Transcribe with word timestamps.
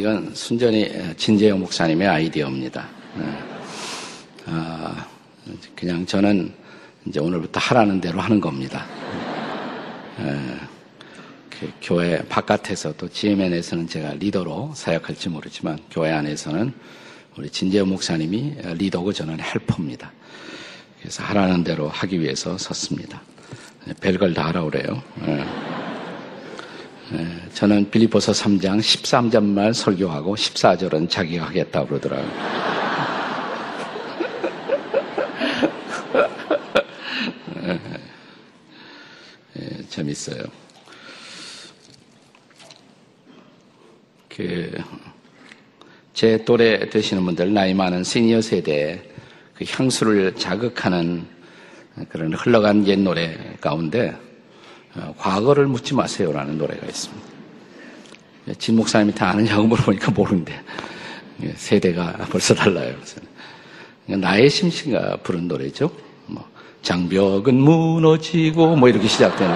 이건 0.00 0.34
순전히 0.34 0.90
진재영 1.18 1.60
목사님의 1.60 2.08
아이디어입니다. 2.08 2.88
네. 3.18 3.24
아, 4.46 5.06
그냥 5.76 6.06
저는 6.06 6.54
이제 7.04 7.20
오늘부터 7.20 7.60
하라는 7.60 8.00
대로 8.00 8.18
하는 8.18 8.40
겁니다. 8.40 8.86
네. 10.16 10.56
그 11.50 11.70
교회 11.82 12.16
바깥에서 12.30 12.94
또 12.96 13.10
GMN에서는 13.10 13.88
제가 13.88 14.14
리더로 14.14 14.72
사역할지 14.74 15.28
모르지만 15.28 15.78
교회 15.90 16.12
안에서는 16.12 16.72
우리 17.36 17.50
진재영 17.50 17.86
목사님이 17.90 18.54
리더고 18.78 19.12
저는 19.12 19.38
헬퍼입니다. 19.38 20.10
그래서 20.98 21.22
하라는 21.24 21.62
대로 21.62 21.90
하기 21.90 22.22
위해서 22.22 22.56
섰습니다. 22.56 23.20
네, 23.84 23.92
별걸 24.00 24.32
다 24.32 24.46
하라 24.46 24.62
그래요. 24.62 25.02
네. 27.12 27.24
네, 27.24 27.26
저는 27.54 27.90
빌리포서 27.90 28.30
3장 28.30 28.78
13절만 28.78 29.74
설교하고 29.74 30.36
14절은 30.36 31.10
자기가 31.10 31.46
하겠다고 31.46 31.88
그러더라고요. 31.88 32.30
네, 39.54 39.82
재밌어요. 39.90 40.44
그, 44.28 44.70
제 46.14 46.44
또래 46.44 46.88
되시는 46.88 47.24
분들, 47.24 47.52
나이 47.52 47.74
많은 47.74 48.04
시니어 48.04 48.40
세대에 48.40 49.02
그 49.54 49.64
향수를 49.68 50.36
자극하는 50.36 51.26
그런 52.08 52.32
흘러간 52.34 52.86
옛 52.86 53.00
노래 53.00 53.36
가운데 53.60 54.10
어, 54.10 54.29
과거를 55.18 55.66
묻지 55.66 55.94
마세요라는 55.94 56.58
노래가 56.58 56.86
있습니다. 56.86 57.30
진 58.58 58.76
목사님이 58.76 59.14
다 59.14 59.30
아느냐고 59.30 59.66
물어보니까 59.66 60.10
모르는데 60.10 60.60
예, 61.42 61.52
세대가 61.56 62.12
벌써 62.30 62.54
달라요. 62.54 62.94
나의 64.06 64.50
심신가 64.50 65.16
부른 65.18 65.48
노래죠. 65.48 65.90
뭐 66.26 66.44
장벽은 66.82 67.54
무너지고 67.54 68.76
뭐 68.76 68.88
이렇게 68.88 69.06
시작되는 69.06 69.54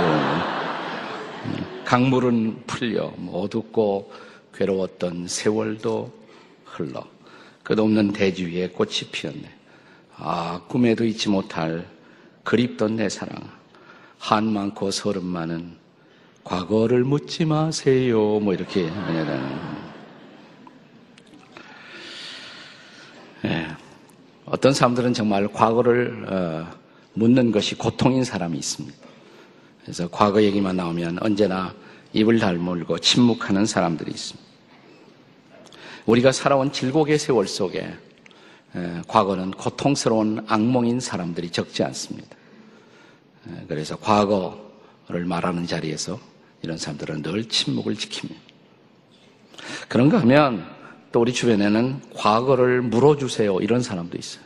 음, 1.45 1.83
강물은 1.85 2.63
풀려 2.67 3.13
뭐 3.17 3.43
어둡고 3.43 4.13
괴로웠던 4.55 5.27
세월도 5.27 6.13
흘러 6.65 7.05
끝없는 7.65 8.13
대지 8.13 8.45
위에 8.47 8.69
꽃이 8.69 9.11
피었네. 9.11 9.43
아 10.17 10.61
꿈에도 10.69 11.05
잊지 11.05 11.29
못할 11.29 11.87
그립던 12.45 12.97
내 12.97 13.09
사랑. 13.09 13.35
한 14.25 14.51
많고 14.51 14.91
서른 14.91 15.23
많은 15.23 15.77
과거를 16.45 17.05
묻지 17.05 17.45
마세요. 17.45 18.41
뭐 18.41 18.55
이렇게 18.55 18.91
예. 23.45 23.67
어떤 24.47 24.73
사람들은 24.73 25.13
정말 25.13 25.47
과거를 25.49 26.25
어, 26.27 26.71
묻는 27.13 27.53
것이 27.53 27.75
고통인 27.75 28.25
사람이 28.25 28.57
있습니다. 28.57 28.97
그래서 29.83 30.09
과거 30.09 30.43
얘기만 30.43 30.75
나오면 30.75 31.19
언제나 31.21 31.75
입을 32.15 32.39
달물고 32.39 33.01
침묵하는 33.01 33.67
사람들이 33.67 34.11
있습니다. 34.11 34.49
우리가 36.07 36.33
살아온 36.33 36.73
질곡의 36.73 37.19
세월 37.19 37.47
속에 37.47 37.95
에, 38.75 39.03
과거는 39.07 39.51
고통스러운 39.51 40.47
악몽인 40.49 41.01
사람들이 41.01 41.51
적지 41.51 41.83
않습니다. 41.83 42.35
그래서 43.69 43.97
과거를 43.97 45.25
말하는 45.27 45.67
자리에서 45.67 46.19
이런 46.63 46.79
사람들은 46.79 47.23
늘 47.23 47.49
침묵을 47.49 47.95
지킵니다. 47.95 48.35
그런가 49.89 50.21
하면 50.21 50.67
또 51.13 51.21
우리 51.21 51.33
주변에는 51.33 52.01
과거를 52.15 52.83
물어주세요 52.83 53.61
이런 53.61 53.83
사람도 53.83 54.19
있어요. 54.19 54.45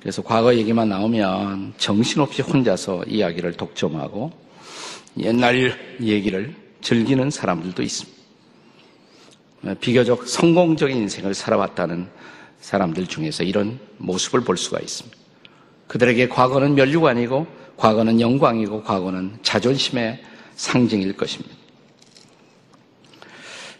그래서 0.00 0.22
과거 0.22 0.54
얘기만 0.54 0.88
나오면 0.88 1.74
정신없이 1.76 2.42
혼자서 2.42 3.04
이야기를 3.04 3.52
독점하고 3.52 4.32
옛날 5.18 5.78
얘기를 6.00 6.56
즐기는 6.80 7.30
사람들도 7.30 7.82
있습니다. 7.82 8.22
비교적 9.80 10.26
성공적인 10.26 10.96
인생을 10.96 11.34
살아왔다는 11.34 12.08
사람들 12.60 13.06
중에서 13.06 13.44
이런 13.44 13.78
모습을 13.98 14.40
볼 14.40 14.56
수가 14.56 14.80
있습니다. 14.80 15.16
그들에게 15.86 16.28
과거는 16.28 16.74
멸류관이고 16.74 17.46
과거는 17.76 18.20
영광이고 18.20 18.82
과거는 18.82 19.38
자존심의 19.42 20.22
상징일 20.54 21.16
것입니다. 21.16 21.54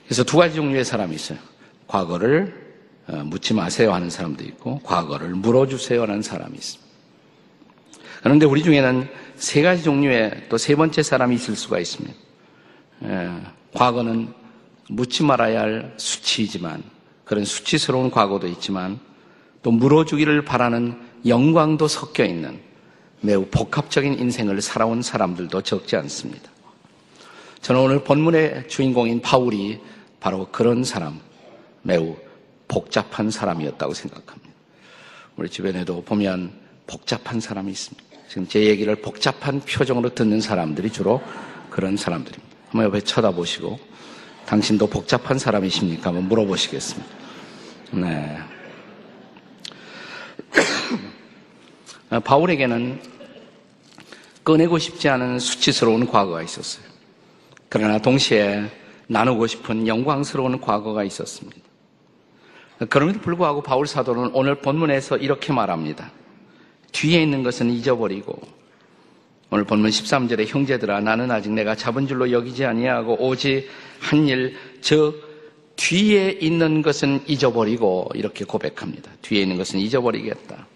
그래서 0.04 0.24
두 0.24 0.36
가지 0.36 0.56
종류의 0.56 0.84
사람이 0.84 1.14
있어요. 1.14 1.38
과거를 1.86 2.60
어, 3.08 3.16
묻지 3.24 3.54
마세요 3.54 3.92
하는 3.92 4.10
사람도 4.10 4.44
있고 4.44 4.80
과거를 4.80 5.30
물어주세요 5.30 6.02
하는 6.02 6.22
사람이 6.22 6.54
있습니다. 6.54 6.92
그런데 8.22 8.46
우리 8.46 8.62
중에는 8.62 9.08
세 9.36 9.62
가지 9.62 9.82
종류의 9.82 10.46
또 10.48 10.56
세 10.56 10.76
번째 10.76 11.02
사람이 11.02 11.34
있을 11.34 11.56
수가 11.56 11.80
있습니다. 11.80 12.14
과거는 13.74 14.32
묻지 14.88 15.24
말아야 15.24 15.60
할 15.60 15.94
수치이지만 15.96 16.84
그런 17.24 17.44
수치스러운 17.44 18.10
과거도 18.10 18.46
있지만 18.48 19.00
또 19.62 19.72
물어주기를 19.72 20.44
바라는 20.44 21.00
영광도 21.26 21.88
섞여 21.88 22.24
있는 22.24 22.60
매우 23.22 23.46
복합적인 23.46 24.18
인생을 24.18 24.60
살아온 24.60 25.00
사람들도 25.00 25.62
적지 25.62 25.94
않습니다. 25.96 26.50
저는 27.60 27.80
오늘 27.80 28.02
본문의 28.02 28.66
주인공인 28.68 29.22
바울이 29.22 29.80
바로 30.18 30.48
그런 30.50 30.82
사람, 30.82 31.20
매우 31.82 32.16
복잡한 32.66 33.30
사람이었다고 33.30 33.94
생각합니다. 33.94 34.50
우리 35.36 35.48
주변에도 35.48 36.02
보면 36.02 36.52
복잡한 36.88 37.38
사람이 37.38 37.70
있습니다. 37.70 38.04
지금 38.28 38.48
제 38.48 38.64
얘기를 38.64 38.96
복잡한 38.96 39.60
표정으로 39.60 40.14
듣는 40.14 40.40
사람들이 40.40 40.90
주로 40.90 41.22
그런 41.70 41.96
사람들입니다. 41.96 42.56
한번 42.70 42.86
옆에 42.86 43.00
쳐다보시고, 43.02 43.78
당신도 44.46 44.88
복잡한 44.88 45.38
사람이십니까? 45.38 46.08
한번 46.08 46.28
물어보시겠습니다. 46.28 47.08
네. 47.92 48.38
바울에게는 52.24 53.11
꺼내고 54.44 54.78
싶지 54.78 55.08
않은 55.08 55.38
수치스러운 55.38 56.06
과거가 56.06 56.42
있었어요. 56.42 56.84
그러나 57.68 57.98
동시에 57.98 58.64
나누고 59.06 59.46
싶은 59.46 59.86
영광스러운 59.86 60.60
과거가 60.60 61.04
있었습니다. 61.04 61.60
그럼에도 62.88 63.20
불구하고 63.20 63.62
바울 63.62 63.86
사도는 63.86 64.30
오늘 64.34 64.56
본문에서 64.56 65.18
이렇게 65.18 65.52
말합니다. 65.52 66.10
뒤에 66.90 67.22
있는 67.22 67.42
것은 67.42 67.70
잊어버리고 67.70 68.40
오늘 69.50 69.64
본문 69.64 69.90
13절에 69.90 70.46
형제들아 70.48 71.00
나는 71.00 71.30
아직 71.30 71.52
내가 71.52 71.74
잡은 71.74 72.06
줄로 72.06 72.30
여기지 72.30 72.64
아니하고 72.64 73.16
오직 73.20 73.68
한 74.00 74.26
일 74.26 74.56
즉 74.80 75.30
뒤에 75.76 76.38
있는 76.40 76.82
것은 76.82 77.22
잊어버리고 77.26 78.10
이렇게 78.14 78.44
고백합니다. 78.44 79.10
뒤에 79.22 79.42
있는 79.42 79.56
것은 79.56 79.78
잊어버리겠다. 79.80 80.66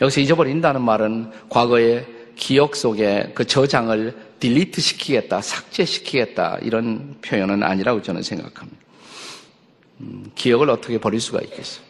여기서 0.00 0.20
잊어버린다는 0.20 0.82
말은 0.82 1.30
과거의 1.48 2.06
기억 2.36 2.74
속에 2.74 3.32
그 3.34 3.46
저장을 3.46 4.16
딜리트 4.40 4.80
시키겠다, 4.80 5.42
삭제시키겠다, 5.42 6.58
이런 6.62 7.18
표현은 7.20 7.62
아니라고 7.62 8.00
저는 8.00 8.22
생각합니다. 8.22 8.80
음, 10.00 10.30
기억을 10.34 10.70
어떻게 10.70 10.98
버릴 10.98 11.20
수가 11.20 11.40
있겠어요? 11.42 11.84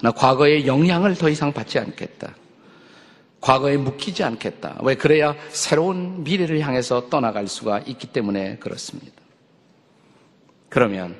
나 0.00 0.10
과거의 0.10 0.66
영향을 0.66 1.14
더 1.14 1.28
이상 1.28 1.52
받지 1.52 1.78
않겠다. 1.78 2.34
과거에 3.40 3.76
묶이지 3.76 4.24
않겠다. 4.24 4.78
왜 4.82 4.96
그래야 4.96 5.36
새로운 5.48 6.24
미래를 6.24 6.60
향해서 6.60 7.08
떠나갈 7.08 7.46
수가 7.46 7.80
있기 7.80 8.08
때문에 8.08 8.56
그렇습니다. 8.58 9.12
그러면 10.68 11.14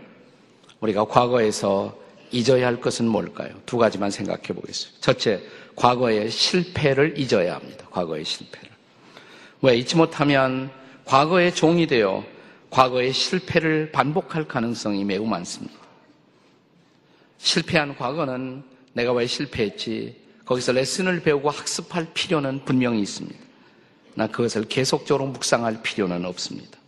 우리가 0.81 1.05
과거에서 1.05 1.96
잊어야 2.32 2.67
할 2.67 2.81
것은 2.81 3.06
뭘까요? 3.06 3.50
두 3.67 3.76
가지만 3.76 4.11
생각해 4.11 4.43
보겠습니다. 4.43 5.00
첫째, 5.00 5.43
과거의 5.76 6.30
실패를 6.30 7.19
잊어야 7.19 7.56
합니다. 7.56 7.86
과거의 7.90 8.24
실패를. 8.24 8.70
왜 9.62 9.76
잊지 9.76 9.96
못하면 9.96 10.70
과거의 11.04 11.54
종이 11.54 11.86
되어 11.86 12.24
과거의 12.70 13.12
실패를 13.12 13.92
반복할 13.92 14.48
가능성이 14.48 15.04
매우 15.04 15.26
많습니다. 15.26 15.74
실패한 17.38 17.96
과거는 17.96 18.62
내가 18.92 19.12
왜 19.12 19.26
실패했지? 19.26 20.16
거기서 20.44 20.72
레슨을 20.72 21.20
배우고 21.22 21.50
학습할 21.50 22.08
필요는 22.14 22.64
분명히 22.64 23.00
있습니다. 23.00 23.38
나 24.14 24.26
그것을 24.26 24.64
계속적으로 24.64 25.26
묵상할 25.26 25.82
필요는 25.82 26.24
없습니다. 26.24 26.78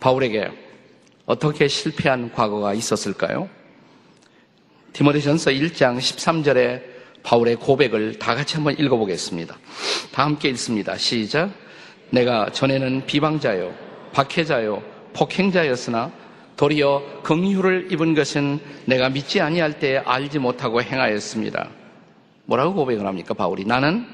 바울에게 0.00 0.50
어떻게 1.26 1.68
실패한 1.68 2.32
과거가 2.32 2.74
있었을까요? 2.74 3.48
디모데전서 4.92 5.50
1장 5.50 5.98
13절에 5.98 6.97
바울의 7.22 7.56
고백을 7.56 8.18
다 8.18 8.34
같이 8.34 8.54
한번 8.54 8.78
읽어보겠습니다. 8.78 9.56
다 10.12 10.24
함께 10.24 10.48
읽습니다. 10.50 10.96
시작. 10.96 11.50
내가 12.10 12.50
전에는 12.50 13.06
비방자요, 13.06 13.74
박해자요, 14.12 14.82
폭행자였으나 15.12 16.10
도리어 16.56 17.22
긍휼을 17.22 17.92
입은 17.92 18.14
것은 18.14 18.60
내가 18.86 19.10
믿지 19.10 19.40
아니할 19.40 19.78
때 19.78 19.98
알지 19.98 20.38
못하고 20.38 20.82
행하였습니다. 20.82 21.68
뭐라고 22.46 22.74
고백을 22.74 23.06
합니까? 23.06 23.34
바울이 23.34 23.64
나는 23.64 24.06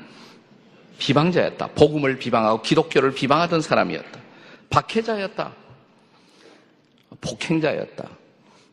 비방자였다. 0.99 1.69
복음을 1.69 2.19
비방하고 2.19 2.63
기독교를 2.63 3.13
비방하던 3.13 3.61
사람이었다. 3.61 4.21
박해자였다. 4.71 5.53
폭행자였다. 7.21 8.09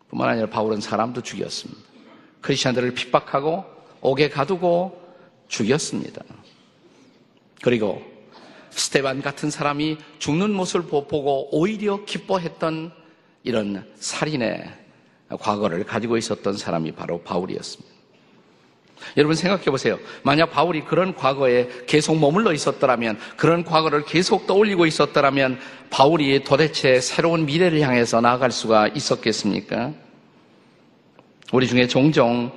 뿐만 0.10 0.30
아니라 0.30 0.48
바울은 0.48 0.82
사람도 0.82 1.22
죽였습니다. 1.22 1.82
크리스천들을 2.42 2.94
핍박하고 2.94 3.64
옥에 4.02 4.30
가두고 4.30 5.00
죽였습니다. 5.48 6.24
그리고 7.62 8.02
스테반 8.72 9.22
같은 9.22 9.52
사람이 9.52 9.98
죽는 10.20 10.52
모습을 10.54 10.88
보고 10.88 11.48
오히려 11.52 12.04
기뻐했던 12.06 12.92
이런 13.44 13.86
살인의 13.96 14.70
과거를 15.40 15.84
가지고 15.84 16.18
있었던 16.18 16.58
사람이 16.58 16.94
바로 16.94 17.22
바울이었습니다. 17.22 17.92
여러분 19.18 19.36
생각해 19.36 19.66
보세요. 19.66 19.98
만약 20.24 20.52
바울이 20.52 20.82
그런 20.82 21.16
과거에 21.16 21.68
계속 21.88 22.18
머물러 22.20 22.54
있었더라면, 22.54 23.18
그런 23.36 23.64
과거를 23.64 24.06
계속 24.06 24.46
떠올리고 24.46 24.86
있었더라면, 24.86 25.60
바울이 25.90 26.44
도대체 26.44 27.02
새로운 27.02 27.46
미래를 27.48 27.82
향해서 27.82 28.22
나아갈 28.22 28.52
수가 28.52 28.88
있었겠습니까? 28.90 29.92
우리 31.52 31.68
중에 31.68 31.88
종종 31.88 32.52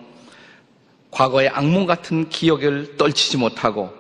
과거의 1.15 1.49
악몽 1.49 1.87
같은 1.87 2.29
기억을 2.29 2.97
떨치지 2.97 3.37
못하고, 3.37 3.93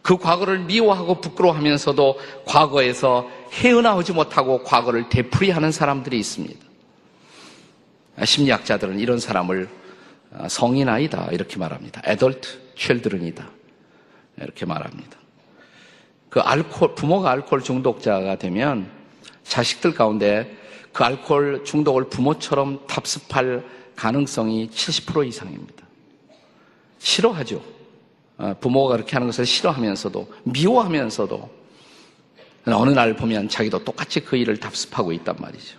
그 0.00 0.16
과거를 0.16 0.60
미워하고 0.60 1.20
부끄러워하면서도 1.20 2.20
과거에서 2.44 3.28
헤어나오지 3.52 4.12
못하고 4.12 4.62
과거를 4.62 5.08
되풀이하는 5.08 5.72
사람들이 5.72 6.16
있습니다. 6.16 6.64
심리학자들은 8.24 9.00
이런 9.00 9.18
사람을 9.18 9.68
성인 10.48 10.88
아이다 10.88 11.28
이렇게 11.32 11.58
말합니다. 11.58 12.02
adult 12.08 12.48
children이다 12.76 13.50
이렇게 14.42 14.64
말합니다. 14.64 15.18
그 16.28 16.40
알코올 16.40 16.94
부모가 16.94 17.32
알코올 17.32 17.62
중독자가 17.62 18.36
되면 18.36 18.88
자식들 19.42 19.94
가운데 19.94 20.56
그 20.92 21.02
알코올 21.02 21.64
중독을 21.64 22.08
부모처럼 22.10 22.86
답습할 22.86 23.64
가능성이 23.96 24.68
70% 24.70 25.26
이상입니다. 25.26 25.85
싫어하죠. 27.06 27.62
어, 28.38 28.54
부모가 28.60 28.96
그렇게 28.96 29.12
하는 29.12 29.28
것을 29.28 29.46
싫어하면서도 29.46 30.28
미워하면서도 30.42 31.56
어느 32.66 32.90
날 32.90 33.14
보면 33.14 33.48
자기도 33.48 33.84
똑같이 33.84 34.20
그 34.20 34.36
일을 34.36 34.58
답습하고 34.58 35.12
있단 35.12 35.36
말이죠. 35.38 35.78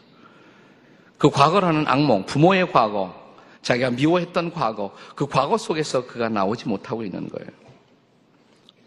그 1.17 1.29
과거라는 1.29 1.85
악몽, 1.85 2.25
부모의 2.25 2.71
과거, 2.71 3.13
자기가 3.61 3.91
미워했던 3.91 4.53
과거, 4.53 4.95
그 5.15 5.27
과거 5.27 5.57
속에서 5.57 6.07
그가 6.07 6.29
나오지 6.29 6.69
못하고 6.69 7.03
있는 7.03 7.27
거예요. 7.27 7.49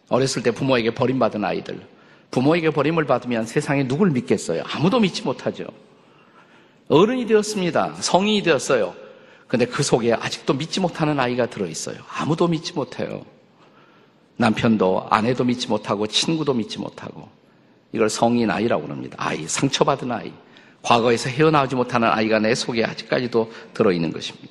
어렸을 0.09 0.43
때 0.43 0.51
부모에게 0.51 0.95
버림받은 0.95 1.45
아이들, 1.45 1.87
부모에게 2.31 2.71
버림을 2.71 3.05
받으면 3.05 3.45
세상에 3.45 3.87
누굴 3.87 4.11
믿겠어요? 4.13 4.63
아무도 4.65 4.99
믿지 4.99 5.23
못하죠. 5.23 5.67
어른이 6.89 7.27
되었습니다. 7.27 7.97
성인이 8.01 8.43
되었어요. 8.43 8.95
근데 9.51 9.67
그 9.67 9.83
속에 9.83 10.13
아직도 10.13 10.55
믿지 10.55 10.79
못하는 10.79 11.19
아이가 11.19 11.47
들어있어요. 11.47 11.97
아무도 12.09 12.47
믿지 12.47 12.73
못해요. 12.73 13.27
남편도 14.37 15.09
아내도 15.11 15.43
믿지 15.43 15.67
못하고 15.67 16.07
친구도 16.07 16.55
믿지 16.55 16.79
못하고 16.79 17.29
이걸 17.93 18.09
성인 18.09 18.49
아이라고 18.49 18.87
합니다. 18.87 19.17
아이, 19.19 19.49
상처받은 19.49 20.13
아이. 20.13 20.33
과거에서 20.83 21.29
헤어나오지 21.31 21.75
못하는 21.75 22.09
아이가 22.09 22.39
내 22.39 22.55
속에 22.55 22.85
아직까지도 22.85 23.51
들어있는 23.75 24.13
것입니다. 24.13 24.49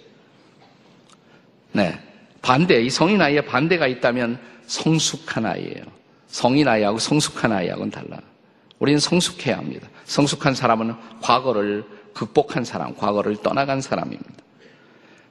네. 1.72 1.98
반대, 2.42 2.82
이 2.82 2.90
성인 2.90 3.22
아이의 3.22 3.46
반대가 3.46 3.88
있다면 3.88 4.38
성숙한 4.68 5.46
아이예요. 5.46 5.86
성인 6.28 6.68
아이하고 6.68 7.00
성숙한 7.00 7.54
아이하고는 7.54 7.90
달라. 7.90 8.20
우리는 8.80 9.00
성숙해야 9.00 9.58
합니다. 9.58 9.88
성숙한 10.04 10.56
사람은 10.56 10.94
과거를 11.22 11.86
극복한 12.14 12.66
사람, 12.66 12.94
과거를 12.98 13.38
떠나간 13.38 13.80
사람입니다. 13.80 14.49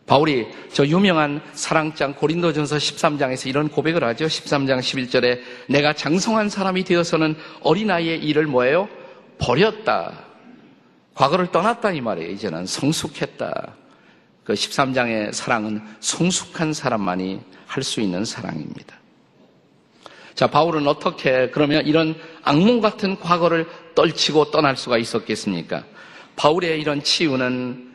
바울이 0.08 0.48
저 0.72 0.86
유명한 0.86 1.42
사랑장 1.52 2.14
고린도전서 2.14 2.76
13장에서 2.78 3.46
이런 3.46 3.68
고백을 3.68 4.02
하죠. 4.04 4.24
13장 4.24 4.78
11절에 4.80 5.40
내가 5.68 5.92
장성한 5.92 6.48
사람이 6.48 6.84
되어서는 6.84 7.36
어린아이의 7.60 8.24
일을 8.24 8.46
뭐예요? 8.46 8.88
버렸다. 9.38 10.24
과거를 11.14 11.52
떠났다 11.52 11.92
이 11.92 12.00
말이에요. 12.00 12.30
이제는 12.30 12.64
성숙했다. 12.64 13.74
그 14.44 14.54
13장의 14.54 15.32
사랑은 15.32 15.82
성숙한 16.00 16.72
사람만이 16.72 17.40
할 17.66 17.82
수 17.82 18.00
있는 18.00 18.24
사랑입니다. 18.24 18.96
자, 20.34 20.46
바울은 20.46 20.88
어떻게 20.88 21.50
그러면 21.50 21.86
이런 21.86 22.16
악몽 22.42 22.80
같은 22.80 23.20
과거를 23.20 23.66
떨치고 23.94 24.50
떠날 24.52 24.76
수가 24.76 24.96
있었겠습니까? 24.96 25.84
바울의 26.36 26.80
이런 26.80 27.02
치유는 27.02 27.87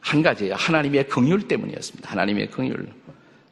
한 0.00 0.22
가지예요. 0.22 0.54
하나님의 0.54 1.08
긍휼 1.08 1.48
때문이었습니다. 1.48 2.10
하나님의 2.10 2.50
긍휼. 2.50 2.74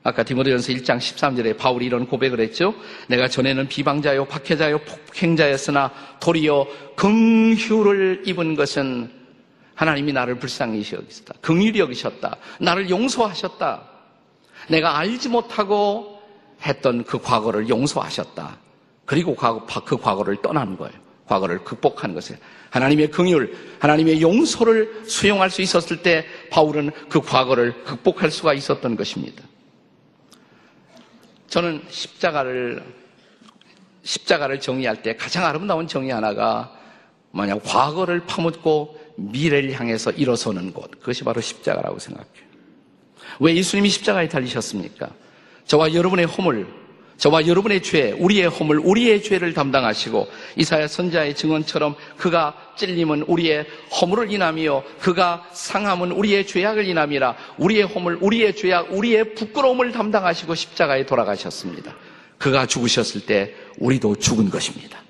아까 0.03 0.23
디모데전서 0.23 0.73
1장 0.73 0.99
13절에 0.99 1.57
바울이 1.57 1.87
이런 1.87 2.07
고백을 2.07 2.39
했죠. 2.41 2.75
내가 3.09 3.27
전에는 3.29 3.67
비방자요, 3.67 4.27
박해자요, 4.27 4.79
폭행자였으나 4.79 5.93
도리어 6.21 6.67
긍휼을 6.95 8.23
입은 8.25 8.55
것은 8.55 9.11
하나님이 9.75 10.13
나를 10.13 10.39
불쌍히 10.39 10.79
여기셨다. 10.93 11.35
긍휼히 11.41 11.81
여기셨다. 11.81 12.37
나를 12.61 12.89
용서하셨다. 12.89 13.83
내가 14.69 14.99
알지 14.99 15.29
못하고 15.29 16.23
했던 16.65 17.05
그 17.05 17.21
과거를 17.21 17.69
용서하셨다. 17.69 18.59
그리고 19.05 19.35
그 19.35 19.97
과거를 19.99 20.37
떠나는 20.41 20.77
거예요. 20.77 20.95
과거를 21.27 21.65
극복하는 21.65 22.15
것을 22.15 22.39
하나님의 22.77 23.11
긍휼, 23.11 23.49
하나님의 23.79 24.21
용서를 24.21 25.05
수용할 25.07 25.51
수 25.51 25.63
있었을 25.63 26.03
때 26.03 26.27
바울은 26.51 26.91
그 27.09 27.21
과거를 27.21 27.85
극복할 27.85 28.31
수가 28.31 28.53
있었던 28.53 28.97
것입니다. 28.97 29.43
저는 31.49 31.83
십자가를 31.89 32.83
십자가를 34.03 34.61
정의할 34.61 35.03
때 35.03 35.17
가장 35.17 35.45
아름다운 35.47 35.89
정의 35.89 36.11
하나가 36.11 36.73
만약 37.33 37.63
과거를 37.65 38.27
파묻고 38.27 39.01
미래를 39.17 39.73
향해서 39.73 40.11
일어서는 40.13 40.73
곳 40.73 40.91
그것이 41.01 41.25
바로 41.25 41.41
십자가라고 41.41 41.99
생각해요. 41.99 42.47
왜 43.41 43.55
예수님이 43.57 43.89
십자가에 43.89 44.29
달리셨습니까? 44.29 45.11
저와 45.67 45.95
여러분의 45.95 46.27
허물 46.27 46.67
저와 47.19 47.47
여러분의 47.47 47.83
죄, 47.83 48.13
우리의 48.13 48.49
허물, 48.49 48.79
우리의 48.79 49.23
죄를 49.23 49.55
담당하시고 49.55 50.29
이사야 50.57 50.87
선자의 50.87 51.35
증언처럼 51.35 51.95
그가 52.19 52.55
찔림은 52.77 53.23
우리의 53.23 53.67
허물을 54.01 54.31
인함이요 54.31 54.85
그가 55.01 55.49
상함은 55.53 56.13
우리의 56.13 56.47
죄악을 56.47 56.87
인함이라 56.87 57.37
우리의 57.57 57.85
허물, 57.85 58.19
우리의 58.21 58.55
죄악, 58.55 58.93
우리의 58.93 59.35
부끄러움을 59.35 59.93
담당하시고 59.93 60.55
십자가에 60.55 61.07
돌아가셨습니다. 61.07 61.95
그가 62.37 62.67
죽으셨을 62.67 63.23
때 63.25 63.55
우리도 63.79 64.17
죽은 64.17 64.51
것입니다. 64.51 65.01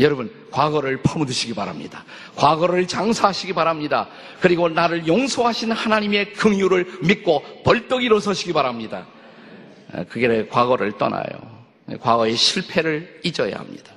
여러분, 0.00 0.32
과거를 0.50 1.02
파묻으시기 1.02 1.54
바랍니다. 1.54 2.04
과거를 2.34 2.88
장사하시기 2.88 3.52
바랍니다. 3.52 4.08
그리고 4.40 4.68
나를 4.68 5.06
용서하신 5.06 5.72
하나님의 5.72 6.32
긍휼을 6.32 7.00
믿고 7.02 7.42
벌떡 7.64 8.02
일어서시기 8.02 8.52
바랍니다. 8.52 9.06
그게 10.08 10.46
과거를 10.46 10.98
떠나요. 10.98 11.24
과거의 12.00 12.36
실패를 12.36 13.20
잊어야 13.24 13.56
합니다. 13.56 13.92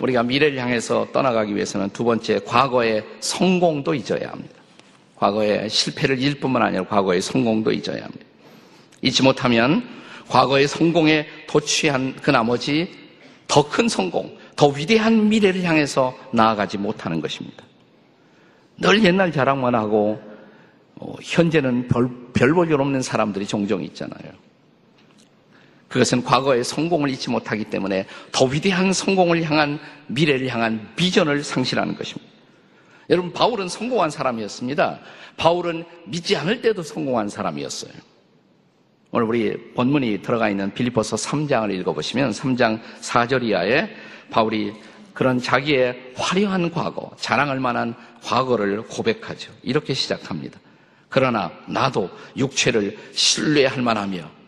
우리가 0.00 0.22
미래를 0.22 0.58
향해서 0.58 1.08
떠나가기 1.12 1.54
위해서는 1.54 1.90
두 1.90 2.04
번째, 2.04 2.40
과거의 2.46 3.04
성공도 3.20 3.94
잊어야 3.94 4.30
합니다. 4.30 4.54
과거의 5.16 5.68
실패를 5.68 6.18
잊을 6.20 6.34
뿐만 6.36 6.62
아니라 6.62 6.84
과거의 6.84 7.20
성공도 7.20 7.72
잊어야 7.72 8.04
합니다. 8.04 8.24
잊지 9.02 9.22
못하면 9.22 9.82
과거의 10.28 10.68
성공에 10.68 11.26
도취한 11.48 12.16
그 12.22 12.30
나머지 12.30 13.08
더 13.48 13.68
큰 13.68 13.88
성공, 13.88 14.36
더 14.54 14.68
위대한 14.68 15.28
미래를 15.28 15.64
향해서 15.64 16.16
나아가지 16.32 16.78
못하는 16.78 17.20
것입니다. 17.20 17.64
늘 18.76 19.02
옛날 19.02 19.32
자랑만 19.32 19.74
하고 19.74 20.20
어, 20.96 21.14
현재는 21.22 21.88
별, 21.88 22.10
별볼일 22.38 22.80
없는 22.80 23.02
사람들이 23.02 23.46
종종 23.46 23.82
있잖아요. 23.82 24.32
그것은 25.88 26.22
과거의 26.22 26.62
성공을 26.62 27.10
잊지 27.10 27.30
못하기 27.30 27.64
때문에 27.64 28.06
더 28.30 28.44
위대한 28.44 28.92
성공을 28.92 29.42
향한 29.42 29.80
미래를 30.06 30.46
향한 30.48 30.92
비전을 30.94 31.42
상실하는 31.42 31.96
것입니다. 31.96 32.28
여러분, 33.10 33.32
바울은 33.32 33.68
성공한 33.68 34.10
사람이었습니다. 34.10 35.00
바울은 35.36 35.84
믿지 36.06 36.36
않을 36.36 36.60
때도 36.60 36.82
성공한 36.82 37.28
사람이었어요. 37.28 37.92
오늘 39.10 39.26
우리 39.26 39.72
본문이 39.74 40.22
들어가 40.22 40.48
있는 40.48 40.72
빌리포서 40.74 41.16
3장을 41.16 41.72
읽어보시면 41.80 42.30
3장 42.30 42.80
4절 43.00 43.42
이하에 43.42 43.90
바울이 44.30 44.74
그런 45.14 45.40
자기의 45.40 46.12
화려한 46.14 46.70
과거, 46.70 47.10
자랑할 47.16 47.58
만한 47.58 47.96
과거를 48.22 48.82
고백하죠. 48.82 49.50
이렇게 49.62 49.94
시작합니다. 49.94 50.60
그러나 51.08 51.50
나도 51.66 52.10
육체를 52.36 52.96
신뢰할 53.12 53.82
만하며 53.82 54.38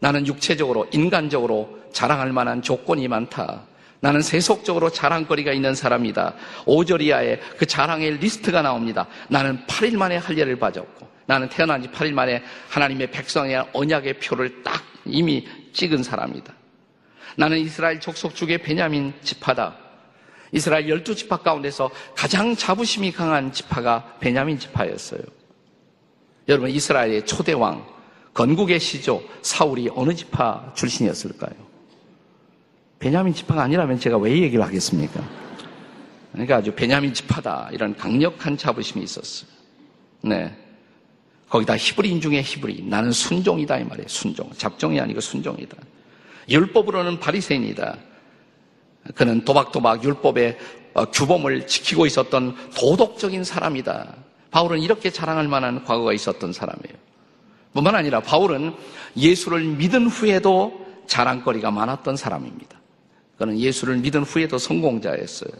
나는 0.00 0.26
육체적으로, 0.26 0.86
인간적으로 0.92 1.78
자랑할 1.92 2.32
만한 2.32 2.62
조건이 2.62 3.08
많다. 3.08 3.64
나는 4.00 4.22
세속적으로 4.22 4.90
자랑거리가 4.90 5.52
있는 5.52 5.74
사람이다. 5.74 6.34
5절 6.66 7.00
이하에 7.02 7.40
그 7.56 7.66
자랑의 7.66 8.18
리스트가 8.18 8.62
나옵니다. 8.62 9.08
나는 9.28 9.58
8일 9.66 9.96
만에 9.96 10.16
할례를 10.18 10.56
받았고, 10.56 11.08
나는 11.26 11.48
태어난 11.48 11.82
지 11.82 11.88
8일 11.88 12.12
만에 12.12 12.42
하나님의 12.68 13.10
백성의 13.10 13.70
언약의 13.72 14.20
표를 14.20 14.62
딱 14.62 14.84
이미 15.04 15.48
찍은 15.72 16.04
사람이다. 16.04 16.54
나는 17.36 17.58
이스라엘 17.58 17.98
족속 17.98 18.34
중의 18.34 18.58
베냐민 18.58 19.12
지파다. 19.22 19.76
이스라엘 20.52 20.88
열두 20.88 21.14
지파 21.14 21.38
가운데서 21.38 21.90
가장 22.14 22.54
자부심이 22.56 23.12
강한 23.12 23.52
지파가 23.52 24.16
베냐민 24.20 24.58
지파였어요. 24.58 25.20
여러분 26.48 26.70
이스라엘의 26.70 27.26
초대왕 27.26 27.86
건국의 28.32 28.80
시조 28.80 29.22
사울이 29.42 29.90
어느 29.94 30.14
지파 30.14 30.72
출신이었을까요? 30.74 31.52
베냐민 32.98 33.34
지파가 33.34 33.62
아니라면 33.62 33.98
제가 34.00 34.16
왜 34.16 34.32
얘기를 34.42 34.64
하겠습니까? 34.64 35.22
그러니까 36.32 36.56
아주 36.56 36.72
베냐민 36.74 37.12
지파다 37.12 37.70
이런 37.72 37.96
강력한 37.96 38.56
자부심이 38.56 39.04
있었어요. 39.04 39.50
네. 40.22 40.56
거기다 41.48 41.76
히브리인 41.76 42.20
중에 42.20 42.42
히브리인 42.42 42.88
나는 42.88 43.12
순종이다 43.12 43.78
이 43.78 43.84
말이에요. 43.84 44.08
순종 44.08 44.50
잡종이 44.52 45.00
아니고 45.00 45.20
순종이다. 45.20 45.76
율법으로는 46.48 47.20
바리새인이다. 47.20 47.96
그는 49.14 49.44
도박도박 49.44 50.04
율법의 50.04 50.58
어, 50.94 51.04
규범을 51.06 51.66
지키고 51.66 52.06
있었던 52.06 52.56
도덕적인 52.74 53.44
사람이다. 53.44 54.27
바울은 54.50 54.80
이렇게 54.80 55.10
자랑할 55.10 55.48
만한 55.48 55.84
과거가 55.84 56.12
있었던 56.12 56.52
사람이에요. 56.52 56.96
뿐만 57.72 57.94
아니라 57.94 58.20
바울은 58.20 58.74
예수를 59.16 59.62
믿은 59.62 60.06
후에도 60.06 60.86
자랑거리가 61.06 61.70
많았던 61.70 62.16
사람입니다. 62.16 62.78
그는 63.36 63.58
예수를 63.58 63.96
믿은 63.98 64.24
후에도 64.24 64.58
성공자였어요. 64.58 65.50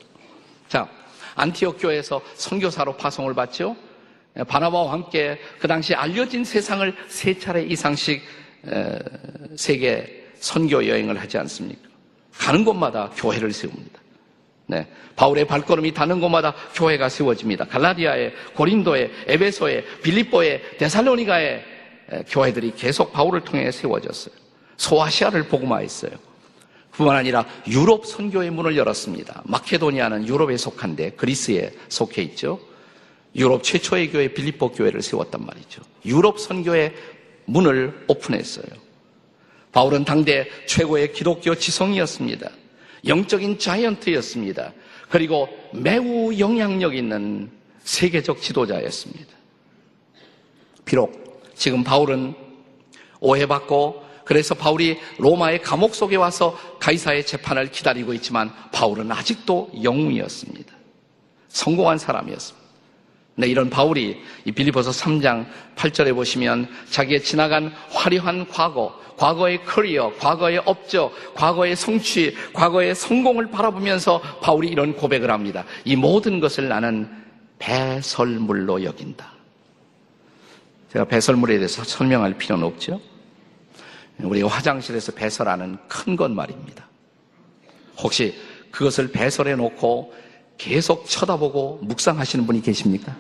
자, 0.68 0.88
안티옥 1.37 1.76
교회에서 1.80 2.21
선교사로 2.35 2.97
파송을 2.97 3.35
받죠. 3.35 3.76
바나바와 4.47 4.92
함께 4.92 5.38
그 5.59 5.68
당시 5.68 5.95
알려진 5.95 6.45
세상을 6.45 6.95
세 7.09 7.38
차례 7.38 7.62
이상씩 7.62 8.23
세계 9.57 10.26
선교 10.40 10.87
여행을 10.87 11.21
하지 11.21 11.38
않습니까? 11.38 11.88
가는 12.33 12.64
곳마다 12.64 13.11
교회를 13.16 13.52
세웁니다. 13.52 13.98
네. 14.71 14.87
바울의 15.17 15.47
발걸음이 15.47 15.93
닿는 15.95 16.21
곳마다 16.21 16.55
교회가 16.75 17.09
세워집니다. 17.09 17.65
갈라디아에, 17.65 18.33
고린도에, 18.55 19.11
에베소에, 19.27 19.85
빌립보에, 20.03 20.77
데살로니가에 20.79 21.65
교회들이 22.29 22.75
계속 22.77 23.13
바울을 23.13 23.41
통해 23.41 23.71
세워졌어요. 23.71 24.35
소아시아를 24.77 25.45
복음화했어요. 25.45 26.13
뿐만 26.93 27.17
아니라 27.17 27.47
유럽 27.67 28.05
선교의 28.07 28.51
문을 28.51 28.77
열었습니다. 28.77 29.43
마케도니아는 29.47 30.29
유럽에 30.29 30.57
속한데 30.57 31.11
그리스에 31.11 31.73
속해 31.89 32.23
있죠. 32.23 32.61
유럽 33.37 33.63
최초의 33.63 34.11
교회 34.11 34.29
빌립보 34.29 34.73
교회를 34.73 35.01
세웠단 35.01 35.47
말이죠. 35.47 35.81
유럽 36.05 36.39
선교의 36.39 36.95
문을 37.47 38.05
오픈했어요. 38.09 38.67
바울은 39.73 40.05
당대 40.05 40.47
최고의 40.67 41.13
기독교 41.13 41.55
지성이었습니다. 41.55 42.51
영적인 43.07 43.59
자이언트였습니다. 43.59 44.73
그리고 45.09 45.49
매우 45.73 46.38
영향력 46.38 46.95
있는 46.95 47.50
세계적 47.81 48.43
지도자였습니다. 48.43 49.33
비록 50.85 51.52
지금 51.55 51.85
바울은 51.85 52.35
오해받고 53.21 54.09
그래서 54.25 54.55
바울이 54.55 54.99
로마의 55.19 55.62
감옥 55.62 55.95
속에 55.95 56.17
와서 56.17 56.59
가이사의 56.81 57.25
재판을 57.25 57.71
기다리고 57.71 58.12
있지만 58.14 58.52
바울은 58.73 59.11
아직도 59.11 59.71
영웅이었습니다. 59.83 60.73
성공한 61.49 61.97
사람이었습니다. 61.97 62.58
네, 63.38 63.47
이런 63.47 63.71
바울이 63.71 64.21
이 64.45 64.50
빌리보서 64.50 64.90
3장 64.90 65.47
8절에 65.76 66.12
보시면 66.12 66.68
자기의 66.90 67.23
지나간 67.23 67.73
화려한 67.90 68.49
과거, 68.49 69.00
과거의 69.16 69.64
커리어, 69.64 70.12
과거의 70.18 70.61
업적, 70.64 71.12
과거의 71.37 71.76
성취, 71.76 72.35
과거의 72.52 72.97
성공을 72.97 73.52
바라보면서 73.52 74.21
바울이 74.40 74.66
이런 74.66 74.92
고백을 74.97 75.30
합니다. 75.30 75.64
이 75.85 75.95
모든 75.95 76.40
것을 76.40 76.66
나는 76.66 77.09
배설물로 77.61 78.83
여긴다. 78.83 79.33
제가 80.92 81.04
배설물에 81.04 81.59
대해서 81.59 81.85
설명할 81.85 82.37
필요는 82.38 82.66
없죠. 82.66 83.00
우리가 84.18 84.49
화장실에서 84.49 85.12
배설하는 85.12 85.78
큰건 85.87 86.35
말입니다. 86.35 86.88
혹시 87.99 88.35
그것을 88.73 89.12
배설해 89.12 89.54
놓고 89.54 90.12
계속 90.59 91.07
쳐다보고 91.07 91.81
묵상하시는 91.83 92.47
분이 92.47 92.61
계십니까? 92.62 93.17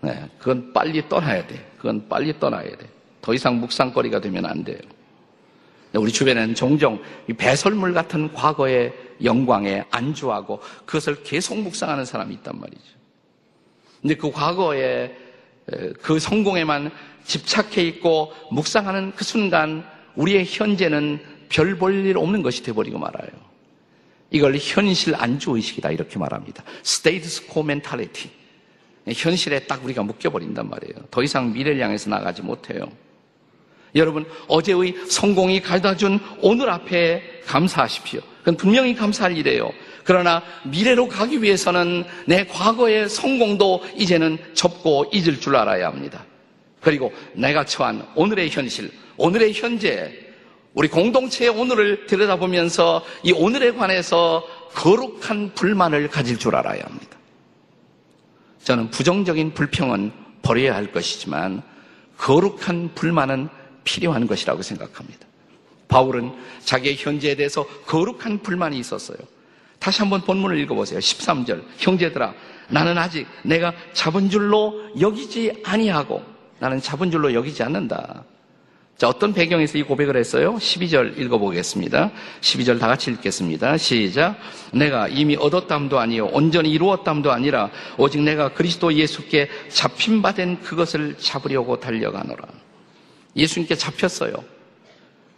네, 0.00 0.28
그건 0.38 0.72
빨리 0.72 1.06
떠나야 1.08 1.46
돼. 1.46 1.64
그건 1.76 2.08
빨리 2.08 2.38
떠나야 2.38 2.76
돼. 2.76 2.88
더 3.20 3.32
이상 3.32 3.60
묵상거리가 3.60 4.20
되면 4.20 4.44
안 4.44 4.64
돼요. 4.64 4.78
우리 5.94 6.10
주변에는 6.10 6.54
종종 6.56 7.00
배설물 7.38 7.94
같은 7.94 8.32
과거의 8.32 8.92
영광에 9.22 9.84
안주하고 9.90 10.60
그것을 10.84 11.22
계속 11.22 11.58
묵상하는 11.60 12.04
사람이 12.04 12.34
있단 12.34 12.58
말이죠. 12.58 12.82
근데 14.02 14.16
그 14.16 14.30
과거에 14.32 15.16
그 16.02 16.18
성공에만 16.18 16.90
집착해 17.24 17.82
있고 17.84 18.32
묵상하는 18.50 19.12
그 19.14 19.24
순간 19.24 19.86
우리의 20.16 20.44
현재는 20.46 21.20
별 21.48 21.78
볼 21.78 22.04
일 22.04 22.18
없는 22.18 22.42
것이 22.42 22.62
돼버리고 22.62 22.98
말아요. 22.98 23.30
이걸 24.34 24.56
현실 24.56 25.14
안주 25.14 25.52
의식이다 25.52 25.92
이렇게 25.92 26.18
말합니다. 26.18 26.64
status 26.82 27.46
quo 27.46 27.62
mentality. 27.62 28.28
현실에 29.14 29.60
딱 29.60 29.84
우리가 29.84 30.02
묶여버린단 30.02 30.68
말이에요. 30.68 31.04
더 31.12 31.22
이상 31.22 31.52
미래를 31.52 31.80
향해서 31.80 32.10
나가지 32.10 32.42
못해요. 32.42 32.90
여러분, 33.94 34.26
어제의 34.48 35.06
성공이 35.08 35.60
가져다 35.60 35.96
준 35.96 36.18
오늘 36.40 36.68
앞에 36.68 37.42
감사하십시오. 37.46 38.22
그건 38.40 38.56
분명히 38.56 38.96
감사할 38.96 39.36
일이에요. 39.36 39.70
그러나 40.02 40.42
미래로 40.64 41.06
가기 41.06 41.40
위해서는 41.40 42.02
내 42.26 42.44
과거의 42.44 43.08
성공도 43.08 43.84
이제는 43.94 44.38
접고 44.54 45.08
잊을 45.12 45.38
줄 45.38 45.54
알아야 45.54 45.86
합니다. 45.86 46.24
그리고 46.80 47.12
내가 47.34 47.64
처한 47.64 48.04
오늘의 48.16 48.50
현실, 48.50 48.90
오늘의 49.16 49.52
현재, 49.52 50.23
우리 50.74 50.88
공동체의 50.88 51.50
오늘을 51.50 52.06
들여다보면서 52.06 53.04
이 53.22 53.32
오늘에 53.32 53.72
관해서 53.72 54.44
거룩한 54.74 55.54
불만을 55.54 56.08
가질 56.08 56.38
줄 56.38 56.56
알아야 56.56 56.82
합니다. 56.84 57.16
저는 58.64 58.90
부정적인 58.90 59.54
불평은 59.54 60.12
버려야 60.42 60.74
할 60.74 60.90
것이지만 60.90 61.62
거룩한 62.18 62.90
불만은 62.94 63.48
필요한 63.84 64.26
것이라고 64.26 64.62
생각합니다. 64.62 65.26
바울은 65.86 66.32
자기의 66.64 66.96
현재에 66.96 67.36
대해서 67.36 67.64
거룩한 67.86 68.42
불만이 68.42 68.76
있었어요. 68.78 69.18
다시 69.78 70.00
한번 70.00 70.22
본문을 70.22 70.58
읽어보세요. 70.60 70.98
13절. 70.98 71.62
형제들아, 71.78 72.34
나는 72.68 72.98
아직 72.98 73.26
내가 73.42 73.72
잡은 73.92 74.30
줄로 74.30 74.74
여기지 74.98 75.62
아니하고 75.62 76.24
나는 76.58 76.80
잡은 76.80 77.10
줄로 77.10 77.32
여기지 77.32 77.62
않는다. 77.62 78.24
자, 78.96 79.08
어떤 79.08 79.32
배경에서 79.34 79.76
이 79.76 79.82
고백을 79.82 80.16
했어요? 80.16 80.54
12절 80.54 81.18
읽어보겠습니다. 81.18 82.12
12절 82.40 82.78
다 82.78 82.86
같이 82.86 83.10
읽겠습니다. 83.10 83.76
시작. 83.76 84.36
내가 84.72 85.08
이미 85.08 85.34
얻었담도 85.36 85.98
아니요 85.98 86.26
온전히 86.32 86.70
이루었담도 86.70 87.32
아니라 87.32 87.70
오직 87.98 88.22
내가 88.22 88.50
그리스도 88.54 88.94
예수께 88.94 89.48
잡힌 89.68 90.22
바 90.22 90.32
된 90.32 90.60
그것을 90.60 91.16
잡으려고 91.18 91.80
달려가노라. 91.80 92.44
예수님께 93.36 93.74
잡혔어요. 93.74 94.32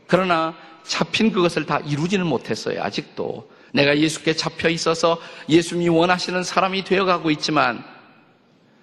그러나 0.07 0.55
잡힌 0.85 1.33
그것을 1.33 1.65
다 1.65 1.81
이루지는 1.87 2.27
못했어요. 2.27 2.83
아직도. 2.83 3.51
내가 3.73 3.97
예수께 3.99 4.35
잡혀 4.35 4.69
있어서 4.69 5.19
예수님이 5.49 5.89
원하시는 5.89 6.43
사람이 6.43 6.85
되어가고 6.85 7.31
있지만 7.33 7.83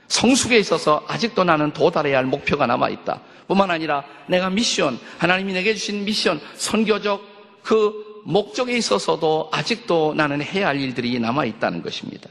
성숙에 0.07 0.57
있어서 0.57 1.03
아직도 1.07 1.43
나는 1.43 1.71
도달해야 1.73 2.17
할 2.17 2.25
목표가 2.25 2.65
남아 2.67 2.89
있다. 2.89 3.21
뿐만 3.47 3.71
아니라 3.71 4.03
내가 4.27 4.49
미션, 4.49 4.99
하나님이 5.17 5.53
내게 5.53 5.73
주신 5.73 6.05
미션, 6.05 6.39
선교적 6.55 7.21
그 7.63 8.21
목적에 8.25 8.77
있어서도 8.77 9.49
아직도 9.51 10.13
나는 10.15 10.41
해야 10.41 10.67
할 10.67 10.79
일들이 10.79 11.19
남아 11.19 11.45
있다는 11.45 11.81
것입니다. 11.81 12.29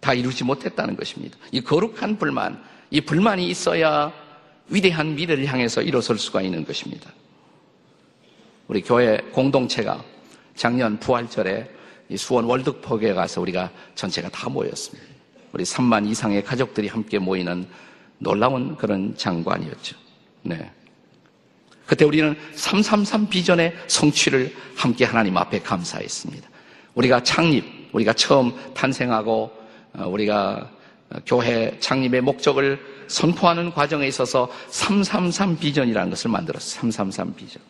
다 0.00 0.14
이루지 0.14 0.44
못했다는 0.44 0.96
것입니다. 0.96 1.36
이 1.52 1.60
거룩한 1.60 2.18
불만, 2.18 2.62
이 2.90 3.00
불만이 3.00 3.48
있어야 3.48 4.12
위대한 4.68 5.14
미래를 5.14 5.46
향해서 5.46 5.82
일어설 5.82 6.18
수가 6.18 6.42
있는 6.42 6.64
것입니다. 6.64 7.10
우리 8.68 8.82
교회 8.82 9.18
공동체가 9.32 10.02
작년 10.54 10.98
부활절에 10.98 11.68
수원 12.16 12.44
월드폭에 12.44 13.14
가서 13.14 13.40
우리가 13.40 13.70
전체가 13.94 14.28
다 14.30 14.48
모였습니다. 14.48 15.08
우리 15.52 15.64
3만 15.64 16.08
이상의 16.08 16.44
가족들이 16.44 16.88
함께 16.88 17.18
모이는 17.18 17.66
놀라운 18.18 18.76
그런 18.76 19.16
장관이었죠. 19.16 19.96
네. 20.42 20.70
그때 21.86 22.04
우리는 22.04 22.36
333 22.54 23.28
비전의 23.28 23.74
성취를 23.88 24.54
함께 24.76 25.04
하나님 25.04 25.36
앞에 25.36 25.60
감사했습니다. 25.60 26.48
우리가 26.94 27.22
창립, 27.22 27.64
우리가 27.92 28.12
처음 28.12 28.52
탄생하고 28.74 29.50
어, 29.94 30.06
우리가 30.06 30.70
교회 31.26 31.76
창립의 31.80 32.20
목적을 32.20 32.78
선포하는 33.08 33.72
과정에 33.72 34.06
있어서 34.06 34.48
333 34.68 35.58
비전이라는 35.58 36.10
것을 36.10 36.30
만들었어요. 36.30 36.80
333 36.80 37.34
비전. 37.34 37.60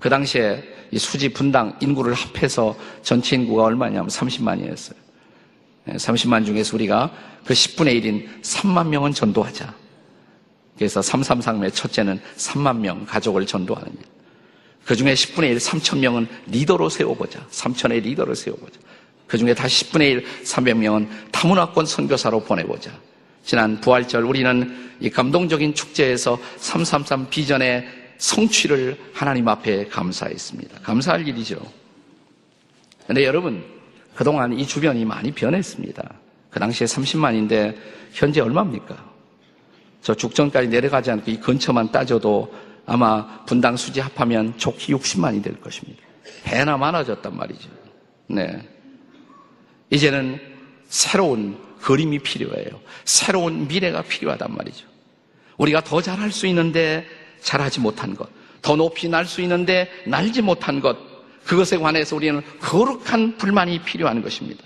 그 0.00 0.08
당시에 0.08 0.62
이 0.90 0.98
수지 0.98 1.28
분당 1.28 1.76
인구를 1.80 2.14
합해서 2.14 2.76
전체 3.02 3.36
인구가 3.36 3.64
얼마냐면 3.64 4.08
30만이었어요. 4.08 4.96
30만 5.86 6.46
중에서 6.46 6.76
우리가 6.76 7.12
그 7.44 7.54
10분의 7.54 8.02
1인 8.02 8.42
3만 8.42 8.88
명은 8.88 9.12
전도하자. 9.12 9.81
그래서 10.82 11.00
333의 11.00 11.72
첫째는 11.72 12.20
3만 12.36 12.78
명 12.78 13.06
가족을 13.06 13.46
전도하는 13.46 13.92
일. 13.92 13.98
그 14.84 14.96
중에 14.96 15.14
10분의 15.14 15.52
1, 15.52 15.58
3천 15.58 16.00
명은 16.00 16.26
리더로 16.48 16.88
세워보자. 16.88 17.46
3천의 17.52 18.02
리더를 18.02 18.34
세워보자. 18.34 18.80
그 19.28 19.38
중에 19.38 19.54
다시 19.54 19.84
10분의 19.84 20.02
1, 20.10 20.24
300명은 20.42 21.08
다문화권 21.30 21.86
선교사로 21.86 22.42
보내보자. 22.42 22.90
지난 23.44 23.80
부활절 23.80 24.24
우리는 24.24 24.96
이 24.98 25.08
감동적인 25.08 25.72
축제에서 25.76 26.36
333 26.56 27.30
비전의 27.30 27.86
성취를 28.18 28.98
하나님 29.12 29.46
앞에 29.46 29.86
감사했습니다. 29.86 30.80
감사할 30.80 31.28
일이죠. 31.28 31.60
근데 33.06 33.24
여러분, 33.24 33.64
그동안 34.16 34.52
이 34.58 34.66
주변이 34.66 35.04
많이 35.04 35.30
변했습니다. 35.30 36.12
그 36.50 36.58
당시에 36.58 36.88
30만인데 36.88 37.76
현재 38.12 38.40
얼마입니까? 38.40 39.11
저 40.02 40.14
죽전까지 40.14 40.68
내려가지 40.68 41.10
않고 41.10 41.30
이 41.30 41.38
근처만 41.38 41.92
따져도 41.92 42.52
아마 42.84 43.44
분당 43.44 43.76
수지 43.76 44.00
합하면 44.00 44.58
좋기 44.58 44.92
60만이 44.92 45.42
될 45.42 45.60
것입니다. 45.60 46.02
배나 46.42 46.76
많아졌단 46.76 47.36
말이죠. 47.36 47.70
네. 48.26 48.68
이제는 49.90 50.40
새로운 50.88 51.56
그림이 51.80 52.18
필요해요. 52.18 52.80
새로운 53.04 53.68
미래가 53.68 54.02
필요하단 54.02 54.54
말이죠. 54.56 54.86
우리가 55.58 55.82
더 55.82 56.00
잘할 56.00 56.32
수 56.32 56.46
있는데 56.48 57.06
잘하지 57.40 57.80
못한 57.80 58.14
것, 58.14 58.28
더 58.60 58.76
높이 58.76 59.08
날 59.08 59.26
수 59.26 59.40
있는데 59.42 59.88
날지 60.06 60.42
못한 60.42 60.80
것, 60.80 60.96
그것에 61.44 61.76
관해서 61.76 62.16
우리는 62.16 62.40
거룩한 62.60 63.36
불만이 63.36 63.80
필요한 63.80 64.22
것입니다. 64.22 64.64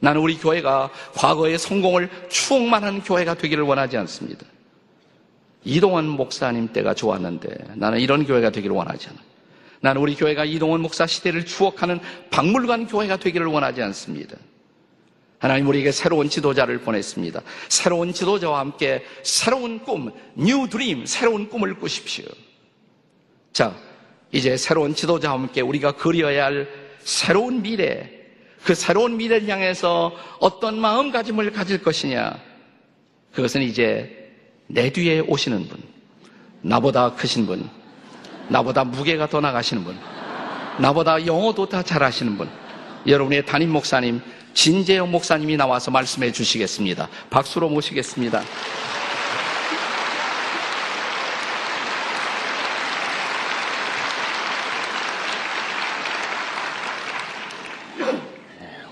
나는 0.00 0.20
우리 0.20 0.36
교회가 0.36 0.90
과거의 1.14 1.58
성공을 1.58 2.08
추억만 2.28 2.84
하는 2.84 3.00
교회가 3.00 3.34
되기를 3.34 3.64
원하지 3.64 3.96
않습니다. 3.98 4.46
이동원 5.64 6.08
목사님 6.08 6.72
때가 6.72 6.94
좋았는데 6.94 7.74
나는 7.74 8.00
이런 8.00 8.24
교회가 8.24 8.50
되기를 8.50 8.74
원하지 8.74 9.08
않아. 9.08 9.18
나는 9.80 10.00
우리 10.00 10.14
교회가 10.14 10.44
이동원 10.44 10.80
목사 10.80 11.06
시대를 11.06 11.44
추억하는 11.46 12.00
박물관 12.30 12.86
교회가 12.86 13.16
되기를 13.16 13.46
원하지 13.46 13.82
않습니다. 13.82 14.36
하나님 15.38 15.68
우리에게 15.68 15.92
새로운 15.92 16.28
지도자를 16.28 16.80
보냈습니다. 16.80 17.40
새로운 17.68 18.12
지도자와 18.12 18.58
함께 18.58 19.04
새로운 19.22 19.78
꿈, 19.78 20.10
new 20.34 20.68
dream, 20.68 21.06
새로운 21.06 21.48
꿈을 21.48 21.74
꾸십시오. 21.74 22.24
자, 23.52 23.76
이제 24.32 24.56
새로운 24.56 24.94
지도자와 24.94 25.38
함께 25.38 25.60
우리가 25.60 25.92
그려야 25.92 26.46
할 26.46 26.68
새로운 26.98 27.62
미래, 27.62 28.17
그 28.64 28.74
새로운 28.74 29.16
미래를 29.16 29.48
향해서 29.48 30.12
어떤 30.40 30.78
마음가짐을 30.78 31.52
가질 31.52 31.82
것이냐. 31.82 32.38
그것은 33.32 33.62
이제 33.62 34.32
내 34.66 34.92
뒤에 34.92 35.20
오시는 35.20 35.68
분, 35.68 35.82
나보다 36.62 37.14
크신 37.14 37.46
분, 37.46 37.68
나보다 38.48 38.84
무게가 38.84 39.28
더 39.28 39.40
나가시는 39.40 39.84
분, 39.84 39.96
나보다 40.78 41.26
영어도 41.26 41.66
더 41.66 41.82
잘하시는 41.82 42.36
분, 42.36 42.48
여러분의 43.06 43.46
담임 43.46 43.70
목사님, 43.70 44.20
진재영 44.54 45.10
목사님이 45.10 45.56
나와서 45.56 45.90
말씀해 45.90 46.32
주시겠습니다. 46.32 47.08
박수로 47.30 47.68
모시겠습니다. 47.68 48.42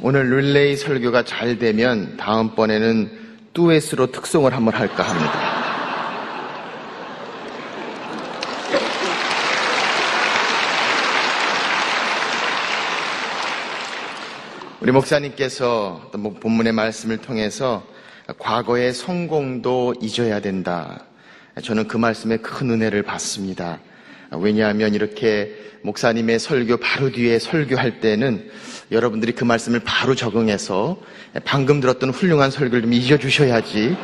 오늘 0.08 0.30
릴레이 0.30 0.76
설교가 0.76 1.24
잘 1.24 1.58
되면 1.58 2.16
다음번에는 2.16 3.10
뚜엣으로 3.52 4.12
특송을 4.12 4.54
한번 4.54 4.72
할까 4.72 5.02
합니다. 5.02 5.32
우리 14.80 14.92
목사님께서 14.92 16.12
뭐 16.16 16.34
본문의 16.34 16.72
말씀을 16.72 17.16
통해서 17.16 17.84
과거의 18.38 18.92
성공도 18.94 19.96
잊어야 20.00 20.38
된다. 20.38 21.00
저는 21.64 21.88
그 21.88 21.96
말씀에 21.96 22.36
큰 22.36 22.70
은혜를 22.70 23.02
받습니다. 23.02 23.80
왜냐하면 24.30 24.94
이렇게 24.94 25.65
목사님의 25.86 26.40
설교 26.40 26.78
바로 26.78 27.12
뒤에 27.12 27.38
설교할 27.38 28.00
때는 28.00 28.50
여러분들이 28.90 29.32
그 29.32 29.44
말씀을 29.44 29.80
바로 29.84 30.14
적응해서 30.16 31.00
방금 31.44 31.80
들었던 31.80 32.10
훌륭한 32.10 32.50
설교를 32.50 32.82
좀 32.82 32.92
잊어주셔야지 32.92 33.96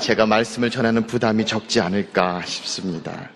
제가 0.00 0.26
말씀을 0.26 0.70
전하는 0.70 1.06
부담이 1.06 1.46
적지 1.46 1.80
않을까 1.80 2.42
싶습니다. 2.44 3.30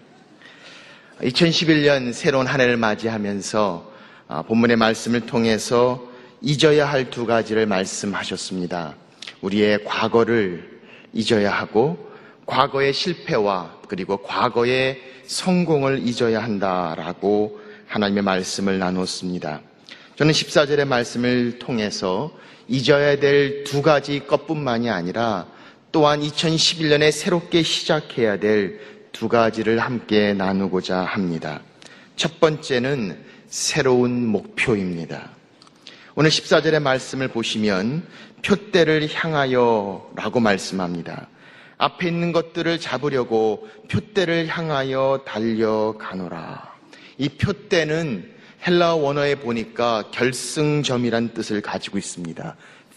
2011년 1.23 2.13
새로운 2.13 2.47
한 2.47 2.61
해를 2.61 2.77
맞이하면서 2.77 3.93
아, 4.29 4.43
본문의 4.43 4.77
말씀을 4.77 5.21
통해서 5.21 6.03
잊어야 6.43 6.87
할 6.87 7.11
두 7.11 7.27
가지를 7.27 7.67
말씀하셨습니다. 7.67 8.95
우리의 9.41 9.85
과거를 9.85 10.81
잊어야 11.13 11.53
하고 11.53 12.11
과거의 12.45 12.93
실패와 12.93 13.76
그리고 13.89 14.19
과거의 14.19 15.01
성공을 15.27 16.07
잊어야 16.07 16.43
한다라고 16.43 17.61
하나님의 17.87 18.23
말씀을 18.23 18.79
나눴습니다. 18.79 19.61
저는 20.17 20.33
14절의 20.33 20.87
말씀을 20.87 21.59
통해서 21.59 22.33
잊어야 22.69 23.19
될 23.19 23.65
두 23.65 23.83
가지 23.83 24.27
것뿐만이 24.27 24.91
아니라 24.91 25.47
또한 25.93 26.21
2011년에 26.21 27.11
새롭게 27.11 27.63
시작해야 27.63 28.39
될 28.39 28.97
두 29.17 29.29
가지를 29.29 29.79
함께 29.79 30.35
나누고자 30.35 30.99
합니다. 30.99 31.63
첫 32.17 32.39
번째는 32.39 33.19
새로운 33.49 34.27
목표입니다. 34.27 35.31
오늘 36.15 36.29
14절의 36.29 36.83
말씀을 36.83 37.29
보시면 37.29 38.07
표대를 38.45 39.09
향하여 39.11 40.13
라고 40.17 40.41
말씀합니다. 40.41 41.29
앞에 41.79 42.09
있는 42.09 42.33
것들을 42.33 42.81
잡으려고 42.81 43.69
표대를 43.91 44.47
향하여 44.49 45.23
달려가노라. 45.27 46.75
이 47.19 47.29
표대는 47.29 48.31
헬라 48.67 48.95
원어에 48.97 49.37
보니까 49.37 50.05
결승점이란 50.11 51.35
뜻을 51.35 51.61
가지고 51.61 51.99
있습니다. 51.99 52.57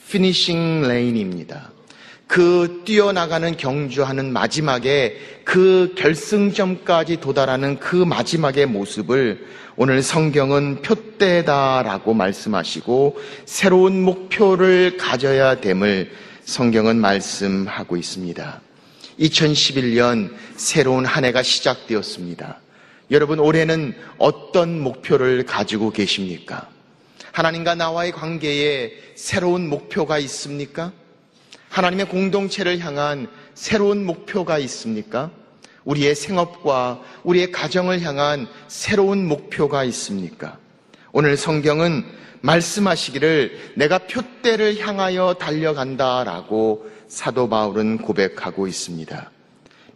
finishing 0.09 0.87
line입니다. 0.87 1.71
그 2.25 2.83
뛰어나가는 2.85 3.57
경주하는 3.57 4.31
마지막에 4.31 5.17
그 5.43 5.93
결승점까지 5.97 7.17
도달하는 7.17 7.79
그 7.79 7.95
마지막의 7.95 8.67
모습을 8.67 9.47
오늘 9.75 10.03
성경은 10.03 10.81
표대다라고 10.81 12.13
말씀하시고 12.13 13.17
새로운 13.45 14.03
목표를 14.03 14.97
가져야 14.97 15.59
됨을 15.59 16.11
성경은 16.43 16.97
말씀하고 16.97 17.97
있습니다. 17.97 18.61
2011년 19.19 20.33
새로운 20.55 21.05
한 21.05 21.25
해가 21.25 21.43
시작되었습니다. 21.43 22.59
여러분 23.11 23.39
올해는 23.39 23.95
어떤 24.17 24.79
목표를 24.79 25.45
가지고 25.45 25.91
계십니까? 25.91 26.69
하나님과 27.31 27.75
나와의 27.75 28.11
관계에 28.11 28.93
새로운 29.15 29.67
목표가 29.67 30.19
있습니까? 30.19 30.91
하나님의 31.69 32.07
공동체를 32.07 32.79
향한 32.79 33.27
새로운 33.53 34.05
목표가 34.05 34.57
있습니까? 34.59 35.31
우리의 35.83 36.15
생업과 36.15 37.01
우리의 37.23 37.51
가정을 37.51 38.01
향한 38.01 38.47
새로운 38.67 39.27
목표가 39.27 39.83
있습니까? 39.85 40.57
오늘 41.11 41.37
성경은 41.37 42.05
말씀하시기를 42.41 43.73
내가 43.75 43.97
표대를 43.99 44.79
향하여 44.79 45.35
달려간다라고 45.39 46.89
사도 47.09 47.49
바울은 47.49 47.97
고백하고 47.97 48.67
있습니다. 48.67 49.31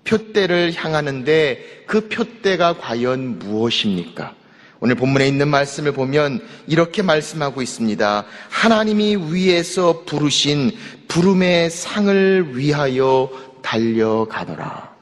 표대를 0.03 0.73
향하는데 0.75 1.85
그 1.87 2.09
표대가 2.09 2.77
과연 2.77 3.39
무엇입니까? 3.39 4.35
오늘 4.81 4.95
본문에 4.95 5.25
있는 5.25 5.47
말씀을 5.47 5.93
보면 5.93 6.45
이렇게 6.67 7.01
말씀하고 7.01 7.61
있습니다. 7.61 8.25
하나님이 8.49 9.15
위에서 9.31 10.03
부르신 10.05 10.71
부름의 11.07 11.69
상을 11.69 12.57
위하여 12.57 13.29
달려가더라. 13.61 14.92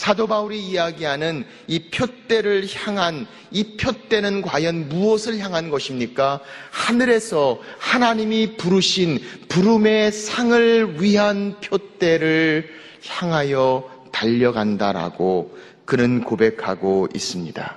사도 0.00 0.26
바울이 0.26 0.58
이야기하는 0.66 1.44
이 1.66 1.90
표대를 1.90 2.66
향한 2.74 3.26
이 3.50 3.76
표대는 3.76 4.40
과연 4.40 4.88
무엇을 4.88 5.38
향한 5.40 5.68
것입니까? 5.68 6.40
하늘에서 6.70 7.60
하나님이 7.78 8.56
부르신 8.56 9.20
부름의 9.50 10.10
상을 10.12 11.02
위한 11.02 11.60
표대를 11.60 12.70
향하여 13.08 13.90
달려간다라고 14.10 15.58
그는 15.84 16.24
고백하고 16.24 17.08
있습니다. 17.14 17.76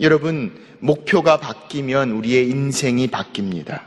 여러분, 0.00 0.58
목표가 0.78 1.38
바뀌면 1.40 2.10
우리의 2.10 2.48
인생이 2.48 3.08
바뀝니다. 3.08 3.82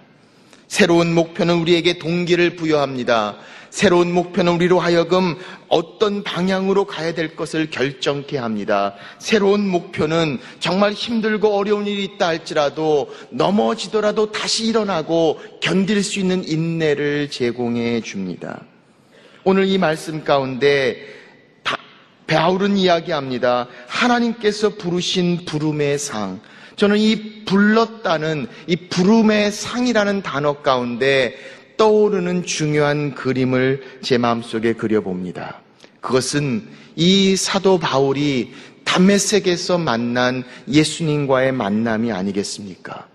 새로운 0.67 1.11
목표는 1.15 1.55
우리에게 1.55 1.97
동기를 1.97 2.55
부여합니다. 2.55 3.37
새로운 3.71 4.13
목표는 4.13 4.53
우리로 4.53 4.79
하여금 4.79 5.37
어떤 5.69 6.23
방향으로 6.23 6.85
가야 6.85 7.13
될 7.13 7.35
것을 7.35 7.69
결정케 7.69 8.37
합니다. 8.37 8.93
새로운 9.17 9.67
목표는 9.67 10.39
정말 10.59 10.91
힘들고 10.91 11.55
어려운 11.55 11.87
일이 11.87 12.03
있다 12.03 12.27
할지라도 12.27 13.09
넘어지더라도 13.31 14.31
다시 14.31 14.67
일어나고 14.67 15.39
견딜 15.61 16.03
수 16.03 16.19
있는 16.19 16.47
인내를 16.47 17.31
제공해 17.31 18.01
줍니다. 18.01 18.61
오늘 19.45 19.65
이 19.65 19.77
말씀 19.77 20.23
가운데 20.23 20.97
베아울은 22.27 22.77
이야기합니다. 22.77 23.67
하나님께서 23.87 24.75
부르신 24.75 25.45
부름의 25.45 25.97
상. 25.97 26.41
저는 26.75 26.97
이 26.97 27.43
불렀다는 27.45 28.47
이 28.67 28.75
부름의 28.75 29.51
상이라는 29.51 30.21
단어 30.21 30.61
가운데 30.61 31.35
떠오르는 31.81 32.45
중요한 32.45 33.15
그림을 33.15 33.81
제 34.03 34.19
마음속에 34.19 34.73
그려봅니다. 34.73 35.61
그것은 35.99 36.67
이 36.95 37.35
사도 37.35 37.79
바울이 37.79 38.51
담메색에서 38.83 39.79
만난 39.79 40.43
예수님과의 40.67 41.53
만남이 41.53 42.11
아니겠습니까? 42.11 43.07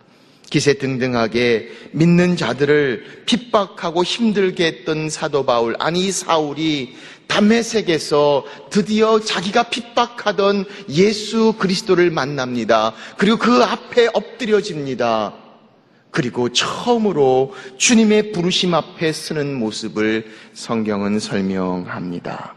기세 0.51 0.75
등등하게 0.75 1.69
믿는 1.93 2.37
자들을 2.37 3.23
핍박하고 3.27 4.03
힘들게 4.03 4.67
했던 4.67 5.11
사도 5.11 5.47
바울, 5.47 5.77
아니 5.79 6.11
사울이 6.11 6.97
담메색에서 7.29 8.47
드디어 8.71 9.21
자기가 9.21 9.71
핍박하던 9.71 10.65
예수 10.89 11.55
그리스도를 11.57 12.11
만납니다. 12.11 12.95
그리고 13.17 13.37
그 13.37 13.63
앞에 13.63 14.09
엎드려집니다. 14.13 15.46
그리고 16.17 16.49
처음으로 16.49 17.55
주님의 17.77 18.33
부르심 18.33 18.73
앞에 18.73 19.13
서는 19.13 19.55
모습을 19.59 20.25
성경은 20.55 21.19
설명합니다. 21.19 22.55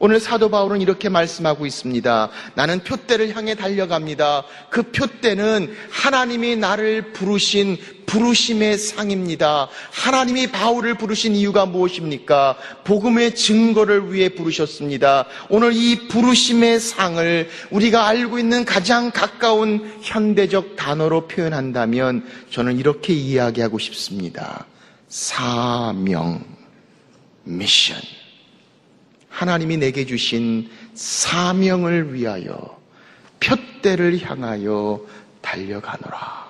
오늘 0.00 0.18
사도 0.18 0.50
바울은 0.50 0.80
이렇게 0.80 1.08
말씀하고 1.08 1.66
있습니다. 1.66 2.30
나는 2.56 2.80
표대를 2.80 3.36
향해 3.36 3.54
달려갑니다. 3.54 4.42
그 4.70 4.82
표대는 4.90 5.72
하나님이 5.88 6.56
나를 6.56 7.12
부르신 7.12 7.76
부르심의 8.06 8.78
상입니다. 8.78 9.68
하나님이 9.90 10.52
바울을 10.52 10.94
부르신 10.94 11.34
이유가 11.34 11.66
무엇입니까? 11.66 12.56
복음의 12.84 13.34
증거를 13.34 14.12
위해 14.12 14.28
부르셨습니다. 14.30 15.26
오늘 15.48 15.72
이 15.74 16.08
부르심의 16.08 16.80
상을 16.80 17.48
우리가 17.70 18.06
알고 18.06 18.38
있는 18.38 18.64
가장 18.64 19.10
가까운 19.10 19.98
현대적 20.02 20.76
단어로 20.76 21.26
표현한다면 21.26 22.24
저는 22.50 22.78
이렇게 22.78 23.12
이야기하고 23.12 23.78
싶습니다. 23.78 24.66
사명, 25.08 26.44
미션. 27.44 27.96
하나님이 29.28 29.76
내게 29.76 30.06
주신 30.06 30.70
사명을 30.94 32.14
위하여 32.14 32.76
표대를 33.40 34.22
향하여 34.22 35.04
달려가노라. 35.42 36.45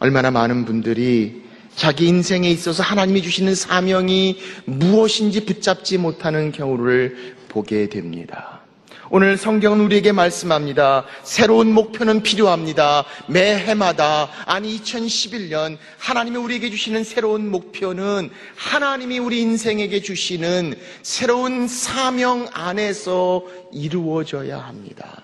얼마나 0.00 0.30
많은 0.30 0.64
분들이 0.64 1.42
자기 1.74 2.06
인생에 2.08 2.50
있어서 2.50 2.82
하나님이 2.82 3.22
주시는 3.22 3.54
사명이 3.54 4.38
무엇인지 4.64 5.44
붙잡지 5.44 5.98
못하는 5.98 6.52
경우를 6.52 7.36
보게 7.48 7.88
됩니다. 7.88 8.58
오늘 9.10 9.38
성경은 9.38 9.80
우리에게 9.80 10.12
말씀합니다. 10.12 11.06
새로운 11.22 11.72
목표는 11.72 12.22
필요합니다. 12.22 13.06
매 13.26 13.56
해마다, 13.56 14.28
아니 14.44 14.78
2011년, 14.78 15.78
하나님이 15.98 16.36
우리에게 16.36 16.68
주시는 16.68 17.04
새로운 17.04 17.50
목표는 17.50 18.28
하나님이 18.56 19.18
우리 19.18 19.40
인생에게 19.40 20.02
주시는 20.02 20.74
새로운 21.02 21.68
사명 21.68 22.48
안에서 22.52 23.44
이루어져야 23.72 24.58
합니다. 24.58 25.22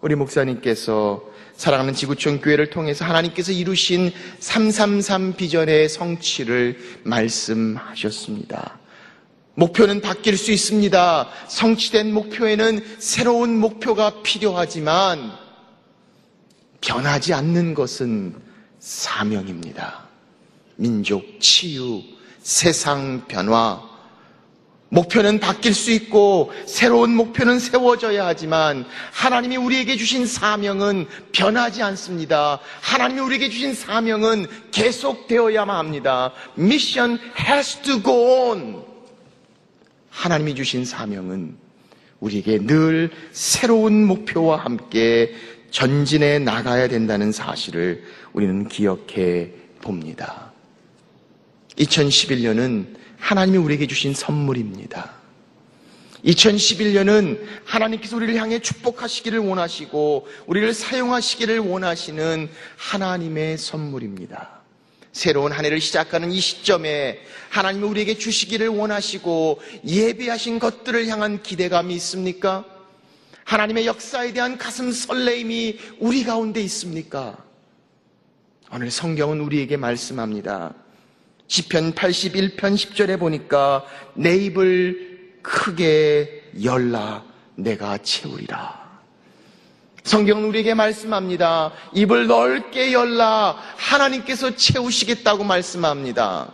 우리 0.00 0.14
목사님께서 0.14 1.35
사랑하는 1.56 1.94
지구촌 1.94 2.40
교회를 2.40 2.70
통해서 2.70 3.04
하나님께서 3.04 3.52
이루신 3.52 4.12
333 4.40 5.34
비전의 5.34 5.88
성취를 5.88 6.78
말씀하셨습니다. 7.02 8.78
목표는 9.54 10.02
바뀔 10.02 10.36
수 10.36 10.52
있습니다. 10.52 11.28
성취된 11.48 12.12
목표에는 12.12 12.84
새로운 12.98 13.56
목표가 13.58 14.22
필요하지만 14.22 15.32
변하지 16.82 17.32
않는 17.32 17.72
것은 17.72 18.34
사명입니다. 18.78 20.06
민족 20.76 21.40
치유, 21.40 22.02
세상 22.42 23.24
변화, 23.26 23.82
목표는 24.96 25.40
바뀔 25.40 25.74
수 25.74 25.90
있고 25.90 26.50
새로운 26.64 27.14
목표는 27.14 27.58
세워져야 27.58 28.26
하지만 28.26 28.86
하나님이 29.12 29.58
우리에게 29.58 29.96
주신 29.96 30.24
사명은 30.26 31.06
변하지 31.32 31.82
않습니다. 31.82 32.60
하나님이 32.80 33.20
우리에게 33.20 33.50
주신 33.50 33.74
사명은 33.74 34.46
계속되어야만 34.72 35.76
합니다. 35.76 36.32
Mission 36.58 37.18
has 37.38 37.82
to 37.82 38.02
go 38.02 38.48
on. 38.48 38.82
하나님이 40.08 40.54
주신 40.54 40.86
사명은 40.86 41.58
우리에게 42.20 42.60
늘 42.66 43.10
새로운 43.32 44.06
목표와 44.06 44.56
함께 44.64 45.34
전진해 45.70 46.38
나가야 46.38 46.88
된다는 46.88 47.32
사실을 47.32 48.02
우리는 48.32 48.66
기억해 48.66 49.50
봅니다. 49.82 50.52
2011년은 51.76 52.96
하나님이 53.18 53.58
우리에게 53.58 53.86
주신 53.86 54.14
선물입니다. 54.14 55.16
2011년은 56.24 57.40
하나님께서 57.64 58.16
우리를 58.16 58.34
향해 58.36 58.58
축복하시기를 58.58 59.38
원하시고 59.38 60.26
우리를 60.46 60.74
사용하시기를 60.74 61.60
원하시는 61.60 62.50
하나님의 62.76 63.58
선물입니다. 63.58 64.56
새로운 65.12 65.52
한 65.52 65.64
해를 65.64 65.80
시작하는 65.80 66.30
이 66.30 66.40
시점에 66.40 67.20
하나님이 67.48 67.86
우리에게 67.86 68.18
주시기를 68.18 68.68
원하시고 68.68 69.60
예배하신 69.86 70.58
것들을 70.58 71.06
향한 71.06 71.42
기대감이 71.42 71.94
있습니까? 71.94 72.64
하나님의 73.44 73.86
역사에 73.86 74.32
대한 74.32 74.58
가슴 74.58 74.90
설레임이 74.90 75.78
우리 76.00 76.24
가운데 76.24 76.60
있습니까? 76.62 77.38
오늘 78.72 78.90
성경은 78.90 79.40
우리에게 79.40 79.76
말씀합니다. 79.76 80.74
시편 81.48 81.92
81편 81.94 82.56
10절에 82.56 83.18
보니까 83.18 83.84
내 84.14 84.36
입을 84.36 85.38
크게 85.42 86.50
열라 86.62 87.24
내가 87.54 87.98
채우리라. 87.98 88.86
성경은 90.02 90.44
우리에게 90.44 90.74
말씀합니다. 90.74 91.72
입을 91.92 92.26
넓게 92.26 92.92
열라 92.92 93.56
하나님께서 93.76 94.54
채우시겠다고 94.54 95.44
말씀합니다. 95.44 96.52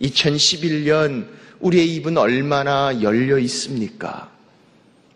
2011년 0.00 1.28
우리의 1.60 1.94
입은 1.96 2.18
얼마나 2.18 3.00
열려 3.00 3.38
있습니까? 3.38 4.30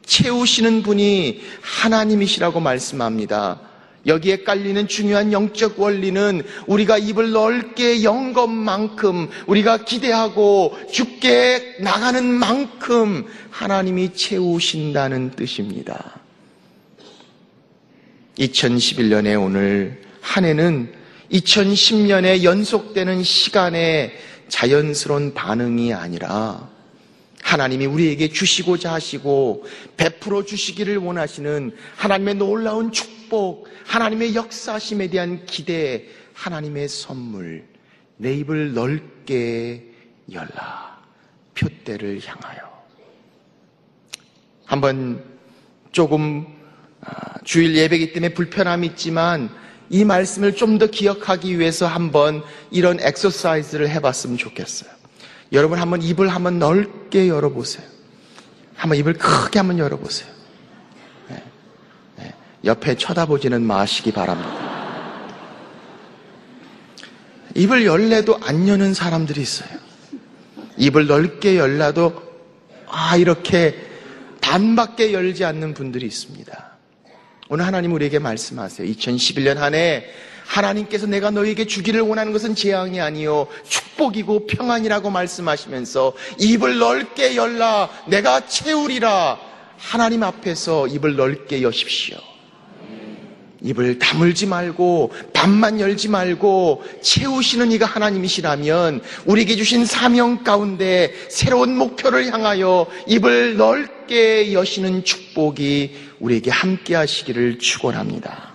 채우시는 0.06 0.82
분이 0.82 1.42
하나님이시라고 1.60 2.60
말씀합니다. 2.60 3.60
여기에 4.06 4.44
깔리는 4.44 4.88
중요한 4.88 5.32
영적 5.32 5.78
원리는 5.78 6.42
우리가 6.66 6.98
입을 6.98 7.32
넓게 7.32 8.02
연 8.02 8.32
것만큼 8.32 9.28
우리가 9.46 9.84
기대하고 9.84 10.76
죽게 10.90 11.76
나가는 11.80 12.24
만큼 12.24 13.26
하나님이 13.50 14.14
채우신다는 14.14 15.32
뜻입니다. 15.32 16.20
2011년에 18.38 19.42
오늘 19.42 20.00
한 20.20 20.44
해는 20.44 20.92
2010년에 21.32 22.42
연속되는 22.42 23.22
시간의 23.22 24.12
자연스러운 24.48 25.34
반응이 25.34 25.92
아니라 25.92 26.68
하나님이 27.42 27.86
우리에게 27.86 28.28
주시고자 28.28 28.92
하시고 28.92 29.64
베풀어 29.96 30.44
주시기를 30.44 30.98
원하시는 30.98 31.72
하나님의 31.96 32.34
놀라운 32.36 32.92
축복, 32.92 33.19
하나님의 33.86 34.34
역사심에 34.34 35.08
대한 35.08 35.44
기대, 35.46 36.06
하나님의 36.34 36.88
선물, 36.88 37.64
내 38.16 38.34
입을 38.34 38.74
넓게 38.74 39.84
열라. 40.32 41.00
표대를 41.54 42.20
향하여. 42.24 42.70
한번 44.64 45.22
조금 45.92 46.46
아, 47.02 47.38
주일 47.44 47.76
예배기 47.76 48.12
때문에 48.12 48.34
불편함이 48.34 48.86
있지만 48.88 49.50
이 49.88 50.04
말씀을 50.04 50.54
좀 50.54 50.78
더 50.78 50.86
기억하기 50.86 51.58
위해서 51.58 51.86
한번 51.86 52.42
이런 52.70 53.00
엑서사이즈를 53.00 53.90
해봤으면 53.90 54.38
좋겠어요. 54.38 54.90
여러분 55.52 55.78
한번 55.80 56.00
입을 56.02 56.28
한번 56.28 56.58
넓게 56.58 57.28
열어보세요. 57.28 57.86
한번 58.76 58.98
입을 58.98 59.14
크게 59.14 59.58
한번 59.58 59.78
열어보세요. 59.78 60.39
옆에 62.64 62.96
쳐다보지는 62.96 63.62
마시기 63.62 64.12
바랍니다. 64.12 64.70
입을 67.54 67.84
열래도 67.84 68.38
안 68.42 68.68
여는 68.68 68.94
사람들이 68.94 69.40
있어요. 69.40 69.68
입을 70.76 71.06
넓게 71.06 71.56
열라도 71.56 72.22
아 72.86 73.16
이렇게 73.16 73.74
반밖에 74.40 75.12
열지 75.12 75.44
않는 75.44 75.74
분들이 75.74 76.06
있습니다. 76.06 76.70
오늘 77.48 77.66
하나님 77.66 77.92
우리에게 77.92 78.18
말씀하세요. 78.18 78.88
2011년 78.88 79.56
한 79.56 79.74
해 79.74 80.04
하나님께서 80.50 81.06
내가 81.06 81.30
너에게 81.30 81.64
주기를 81.64 82.00
원하는 82.00 82.32
것은 82.32 82.56
재앙이 82.56 83.00
아니요 83.00 83.46
축복이고 83.68 84.46
평안이라고 84.48 85.10
말씀하시면서 85.10 86.12
입을 86.40 86.78
넓게 86.78 87.36
열라 87.36 87.88
내가 88.08 88.46
채우리라 88.46 89.38
하나님 89.78 90.22
앞에서 90.24 90.88
입을 90.88 91.14
넓게 91.16 91.62
여십시오. 91.62 92.18
입을 93.62 93.98
다물지 93.98 94.46
말고 94.46 95.12
밥만 95.32 95.80
열지 95.80 96.08
말고 96.08 96.82
채우시는 97.02 97.72
이가 97.72 97.86
하나님이시라면 97.86 99.02
우리에게 99.26 99.56
주신 99.56 99.84
사명 99.84 100.42
가운데 100.42 101.12
새로운 101.28 101.76
목표를 101.76 102.32
향하여 102.32 102.86
입을 103.06 103.56
넓게 103.56 104.52
여시는 104.52 105.04
축복이 105.04 105.94
우리에게 106.20 106.50
함께 106.50 106.94
하시기를 106.94 107.58
축원합니다. 107.58 108.50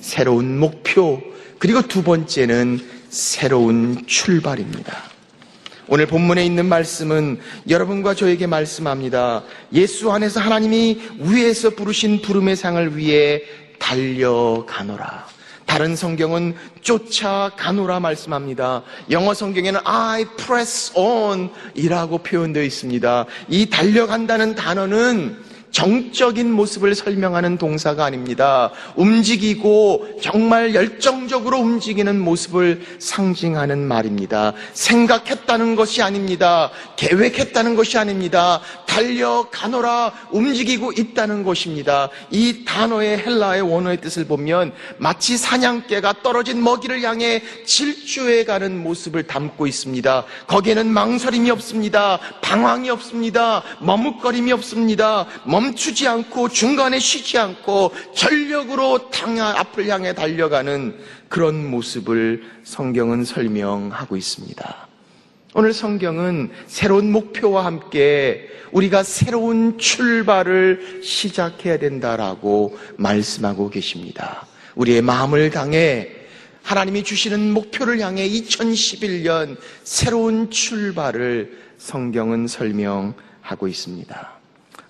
새로운 0.00 0.58
목표 0.58 1.22
그리고 1.58 1.82
두 1.82 2.02
번째는 2.02 2.80
새로운 3.08 4.06
출발입니다. 4.06 5.10
오늘 5.88 6.06
본문에 6.06 6.46
있는 6.46 6.66
말씀은 6.66 7.40
여러분과 7.68 8.14
저에게 8.14 8.46
말씀합니다. 8.46 9.42
예수 9.72 10.12
안에서 10.12 10.38
하나님이 10.38 11.00
위에서 11.18 11.70
부르신 11.70 12.22
부름의 12.22 12.54
상을 12.54 12.96
위해 12.96 13.42
달려가노라. 13.80 15.26
다른 15.66 15.96
성경은 15.96 16.56
쫓아가노라 16.82 18.00
말씀합니다. 18.00 18.82
영어 19.10 19.34
성경에는 19.34 19.80
I 19.84 20.24
press 20.36 20.92
on 20.96 21.50
이라고 21.74 22.18
표현되어 22.18 22.62
있습니다. 22.62 23.26
이 23.48 23.70
달려간다는 23.70 24.54
단어는 24.54 25.49
정적인 25.70 26.50
모습을 26.50 26.94
설명하는 26.94 27.58
동사가 27.58 28.04
아닙니다. 28.04 28.70
움직이고 28.96 30.06
정말 30.20 30.74
열정적으로 30.74 31.58
움직이는 31.58 32.20
모습을 32.20 32.82
상징하는 32.98 33.86
말입니다. 33.86 34.52
생각했다는 34.72 35.76
것이 35.76 36.02
아닙니다. 36.02 36.70
계획했다는 36.96 37.76
것이 37.76 37.98
아닙니다. 37.98 38.60
달려가노라 38.86 40.12
움직이고 40.32 40.92
있다는 40.92 41.44
것입니다. 41.44 42.10
이 42.30 42.64
단어의 42.64 43.18
헬라의 43.18 43.62
원어의 43.62 44.00
뜻을 44.00 44.26
보면 44.26 44.72
마치 44.98 45.36
사냥개가 45.36 46.22
떨어진 46.22 46.62
먹이를 46.62 47.02
향해 47.02 47.42
질주해 47.64 48.44
가는 48.44 48.82
모습을 48.82 49.22
담고 49.24 49.66
있습니다. 49.68 50.24
거기에는 50.48 50.88
망설임이 50.88 51.50
없습니다. 51.52 52.18
방황이 52.42 52.90
없습니다. 52.90 53.62
머뭇거림이 53.80 54.52
없습니다. 54.52 55.26
멈추지 55.60 56.08
않고 56.08 56.48
중간에 56.48 56.98
쉬지 56.98 57.36
않고 57.36 57.92
전력으로 58.14 59.10
당야 59.10 59.54
앞을 59.58 59.88
향해 59.88 60.14
달려가는 60.14 60.98
그런 61.28 61.70
모습을 61.70 62.42
성경은 62.64 63.24
설명하고 63.24 64.16
있습니다. 64.16 64.88
오늘 65.52 65.72
성경은 65.74 66.50
새로운 66.66 67.12
목표와 67.12 67.66
함께 67.66 68.48
우리가 68.72 69.02
새로운 69.02 69.76
출발을 69.78 71.00
시작해야 71.02 71.78
된다라고 71.78 72.78
말씀하고 72.96 73.68
계십니다. 73.68 74.46
우리의 74.76 75.02
마음을 75.02 75.50
당해 75.50 76.08
하나님이 76.62 77.02
주시는 77.02 77.52
목표를 77.52 78.00
향해 78.00 78.26
2011년 78.28 79.56
새로운 79.82 80.50
출발을 80.50 81.58
성경은 81.78 82.46
설명하고 82.46 83.66
있습니다. 83.68 84.39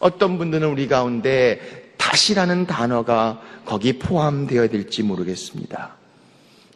어떤 0.00 0.38
분들은 0.38 0.66
우리 0.66 0.88
가운데 0.88 1.92
다시라는 1.96 2.66
단어가 2.66 3.40
거기 3.64 3.98
포함되어야 3.98 4.68
될지 4.68 5.02
모르겠습니다. 5.04 5.94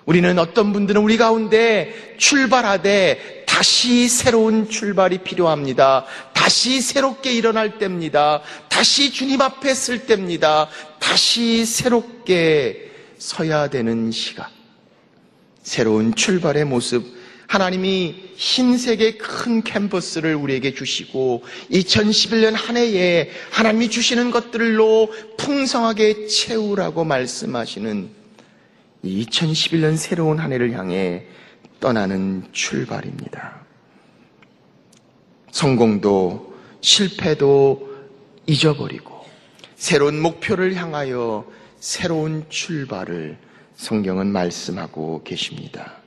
우리는 0.04 0.38
어떤 0.38 0.72
분들은 0.72 1.02
우리 1.02 1.16
가운데 1.16 2.14
출발하되 2.18 3.44
다시 3.46 4.08
새로운 4.08 4.68
출발이 4.68 5.18
필요합니다. 5.18 6.04
다시 6.34 6.82
새롭게 6.82 7.32
일어날 7.32 7.78
때입니다. 7.78 8.42
다시 8.68 9.10
주님 9.10 9.40
앞에 9.40 9.72
쓸 9.72 10.06
때입니다. 10.06 10.68
다시 10.98 11.64
새롭게 11.64 12.90
서야 13.16 13.68
되는 13.68 14.10
시간. 14.10 14.46
새로운 15.62 16.14
출발의 16.14 16.66
모습 16.66 17.23
하나님이 17.46 18.14
흰색의 18.36 19.18
큰 19.18 19.62
캔버스를 19.62 20.34
우리에게 20.34 20.74
주시고 20.74 21.42
2011년 21.70 22.52
한 22.54 22.76
해에 22.76 23.30
하나님이 23.50 23.90
주시는 23.90 24.30
것들로 24.30 25.12
풍성하게 25.38 26.26
채우라고 26.26 27.04
말씀하시는 27.04 28.08
2011년 29.04 29.96
새로운 29.96 30.38
한 30.38 30.52
해를 30.52 30.72
향해 30.72 31.26
떠나는 31.80 32.44
출발입니다. 32.52 33.64
성공도 35.50 36.54
실패도 36.80 37.94
잊어버리고 38.46 39.24
새로운 39.76 40.20
목표를 40.20 40.74
향하여 40.74 41.46
새로운 41.78 42.46
출발을 42.48 43.36
성경은 43.76 44.28
말씀하고 44.28 45.22
계십니다. 45.24 46.03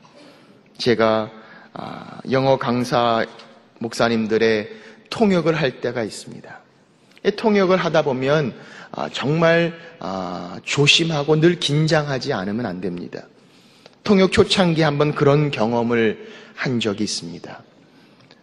제가 0.77 1.31
아, 1.73 2.19
영어 2.31 2.57
강사 2.57 3.25
목사님들의 3.79 4.69
통역을 5.09 5.55
할 5.55 5.81
때가 5.81 6.03
있습니다. 6.03 6.59
통역을 7.35 7.77
하다 7.77 8.03
보면 8.03 8.53
아, 8.91 9.09
정말 9.09 9.73
아, 9.99 10.59
조심하고 10.63 11.39
늘 11.39 11.59
긴장하지 11.59 12.33
않으면 12.33 12.65
안 12.65 12.81
됩니다. 12.81 13.23
통역 14.03 14.31
초창기 14.31 14.81
한번 14.81 15.13
그런 15.13 15.51
경험을 15.51 16.27
한 16.55 16.79
적이 16.79 17.03
있습니다. 17.03 17.63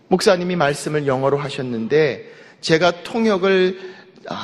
목사님이 0.09 0.57
말씀을 0.57 1.07
영어로 1.07 1.39
하셨는데 1.39 2.31
제가 2.61 3.03
통역을 3.03 3.95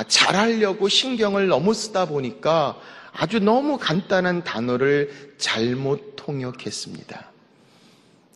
잘하려고 0.09 0.89
신경을 0.89 1.49
너무 1.49 1.75
쓰다 1.75 2.07
보니까 2.07 2.77
아주 3.13 3.39
너무 3.39 3.79
간단한 3.79 4.45
단어를 4.45 5.35
잘못 5.39 6.15
통역했습니다. 6.17 7.31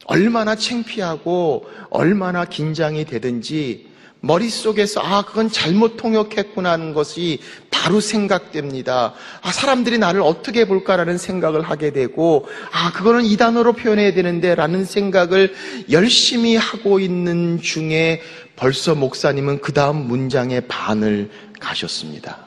얼마나 0.04 0.54
창피하고 0.54 1.66
얼마나 1.90 2.44
긴장이 2.44 3.04
되든지 3.04 3.94
머릿속에서 4.24 5.00
아, 5.00 5.22
그건 5.22 5.50
잘못 5.50 5.98
통역했구나 5.98 6.72
하는 6.72 6.94
것이 6.94 7.40
바로 7.70 8.00
생각됩니다. 8.00 9.12
아, 9.42 9.52
사람들이 9.52 9.98
나를 9.98 10.22
어떻게 10.22 10.66
볼까라는 10.66 11.18
생각을 11.18 11.60
하게 11.60 11.92
되고 11.92 12.46
아, 12.72 12.90
그거는 12.92 13.24
이 13.24 13.36
단어로 13.36 13.74
표현해야 13.74 14.14
되는데 14.14 14.54
라는 14.54 14.86
생각을 14.86 15.54
열심히 15.90 16.56
하고 16.56 17.00
있는 17.00 17.60
중에 17.60 18.22
벌써 18.56 18.94
목사님은 18.94 19.60
그 19.60 19.74
다음 19.74 20.08
문장의 20.08 20.62
반을 20.68 21.30
가셨습니다. 21.60 22.46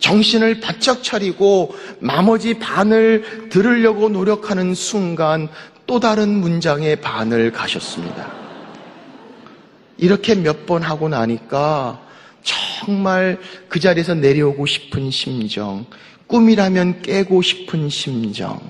정신을 0.00 0.60
바짝 0.60 1.02
차리고 1.02 1.74
나머지 2.00 2.58
반을 2.58 3.48
들으려고 3.48 4.08
노력하는 4.08 4.74
순간 4.74 5.48
또 5.86 6.00
다른 6.00 6.28
문장의 6.40 6.96
반을 7.00 7.52
가셨습니다. 7.52 8.32
이렇게 9.98 10.34
몇 10.34 10.66
번 10.66 10.82
하고 10.82 11.08
나니까 11.08 12.00
정말 12.42 13.38
그 13.68 13.80
자리에서 13.80 14.14
내려오고 14.14 14.66
싶은 14.66 15.10
심정, 15.10 15.86
꿈이라면 16.26 17.02
깨고 17.02 17.42
싶은 17.42 17.88
심정. 17.88 18.60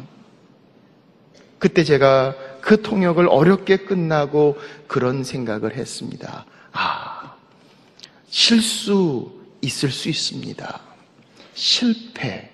그때 1.59 1.83
제가 1.85 2.35
그 2.61 2.83
통역을 2.83 3.29
어렵게 3.29 3.79
끝나고 3.79 4.59
그런 4.87 5.24
생각을 5.24 5.74
했습니다. 5.77 6.44
아, 6.72 7.35
실수 8.29 9.31
있을 9.61 9.90
수 9.90 10.09
있습니다. 10.09 10.81
실패 11.55 12.50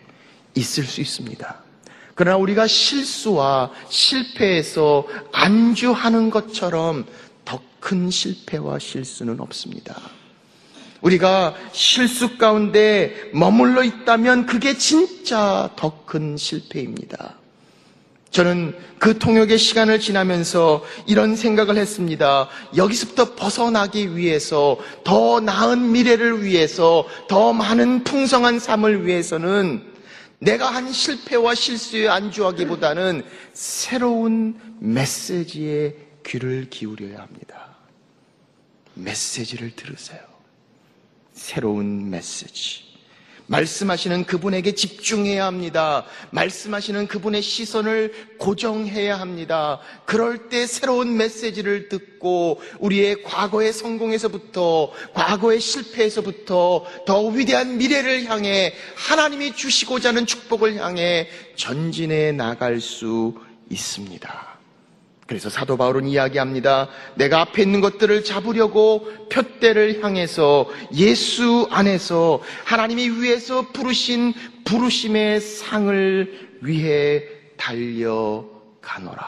있을 0.55 0.85
수 0.85 1.01
있습니다. 1.01 1.70
그러나 2.21 2.37
우리가 2.37 2.67
실수와 2.67 3.71
실패에서 3.89 5.07
안주하는 5.33 6.29
것처럼 6.29 7.07
더 7.47 7.59
큰 7.81 8.11
실패와 8.11 8.79
실수는 8.79 9.41
없습니다. 9.41 9.97
우리가 11.01 11.55
실수 11.73 12.37
가운데 12.37 13.31
머물러 13.33 13.83
있다면 13.85 14.45
그게 14.45 14.77
진짜 14.77 15.71
더 15.77 16.05
큰 16.05 16.37
실패입니다. 16.37 17.37
저는 18.31 18.77
그 18.99 19.19
통역의 19.19 19.57
시간을 19.57 19.99
지나면서 19.99 20.85
이런 21.07 21.37
생각을 21.37 21.79
했습니다. 21.79 22.51
여기서부터 22.77 23.35
벗어나기 23.35 24.15
위해서 24.15 24.77
더 25.05 25.41
나은 25.41 25.91
미래를 25.93 26.45
위해서 26.45 27.07
더 27.31 27.55
많은 27.55 28.05
풍성한 28.05 28.59
삶을 28.59 29.07
위해서는 29.07 29.90
내가 30.41 30.71
한 30.71 30.91
실패와 30.91 31.55
실수에 31.55 32.09
안주하기보다는 32.09 33.23
새로운 33.53 34.59
메시지에 34.81 35.95
귀를 36.25 36.69
기울여야 36.71 37.21
합니다. 37.21 37.77
메시지를 38.95 39.77
들으세요. 39.77 40.21
새로운 41.35 42.11
메시지. 42.11 42.90
말씀하시는 43.51 44.27
그분에게 44.27 44.73
집중해야 44.77 45.45
합니다. 45.45 46.07
말씀하시는 46.31 47.09
그분의 47.09 47.43
시선을 47.43 48.37
고정해야 48.39 49.19
합니다. 49.19 49.81
그럴 50.05 50.49
때 50.49 50.67
새로운 50.67 51.17
메시지를 51.17 51.89
듣고 51.89 52.61
우리의 52.79 53.25
과거의 53.25 53.73
성공에서부터 53.73 54.93
과거의 55.15 55.61
실패에서부터 55.61 56.87
더 57.07 57.27
위대한 57.27 57.77
미래를 57.77 58.27
향해 58.27 58.73
하나님이 58.95 59.57
주시고자 59.57 60.11
하는 60.11 60.27
축복을 60.27 60.77
향해 60.77 61.29
전진해 61.57 62.31
나갈 62.31 62.81
수 62.81 63.35
있습니다. 63.69 64.50
그래서 65.31 65.49
사도 65.49 65.77
바울은 65.77 66.09
이야기합니다. 66.09 66.89
내가 67.15 67.43
앞에 67.43 67.63
있는 67.63 67.81
것들을 67.81 68.25
잡으려고 68.25 69.07
표대를 69.29 70.03
향해서 70.03 70.69
예수 70.97 71.69
안에서 71.71 72.43
하나님이 72.65 73.11
위에서 73.11 73.71
부르신 73.71 74.35
부르심의 74.65 75.41
상을 75.41 76.59
위해 76.63 77.23
달려가노라. 77.57 79.23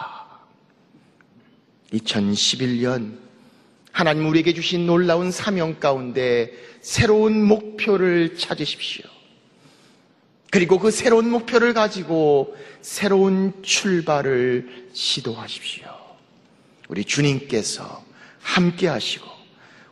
2011년 1.93 3.19
하나님 3.93 4.27
우리에게 4.27 4.55
주신 4.55 4.87
놀라운 4.87 5.31
사명 5.31 5.79
가운데 5.79 6.53
새로운 6.81 7.45
목표를 7.45 8.37
찾으십시오. 8.37 9.05
그리고 10.51 10.81
그 10.81 10.91
새로운 10.91 11.31
목표를 11.31 11.75
가지고 11.75 12.57
새로운 12.81 13.53
출발을 13.63 14.89
시도하십시오. 14.93 15.92
우리 16.93 17.07
주님께서 17.07 18.05
함께 18.43 18.87
하시고 18.87 19.25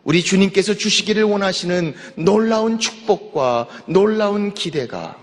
우리 0.04 0.22
주님께서 0.22 0.74
주시기를 0.74 1.22
원하시는 1.22 1.94
놀라운 2.16 2.78
축복과 2.78 3.68
놀라운 3.86 4.52
기대가 4.52 5.18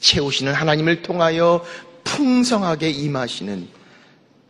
채우시는 0.00 0.52
하나님을 0.52 1.02
통하여 1.02 1.64
풍성하게 2.02 2.90
임하시는 2.90 3.68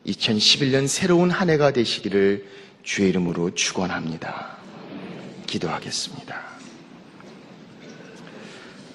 2011년 0.07 0.89
새로운 0.89 1.31
한 1.31 1.51
해가 1.51 1.75
되시기를 1.75 2.47
주의 2.83 3.11
이름으로 3.11 3.55
축원합니다. 3.55 4.57
기도하겠습니다. 5.47 6.41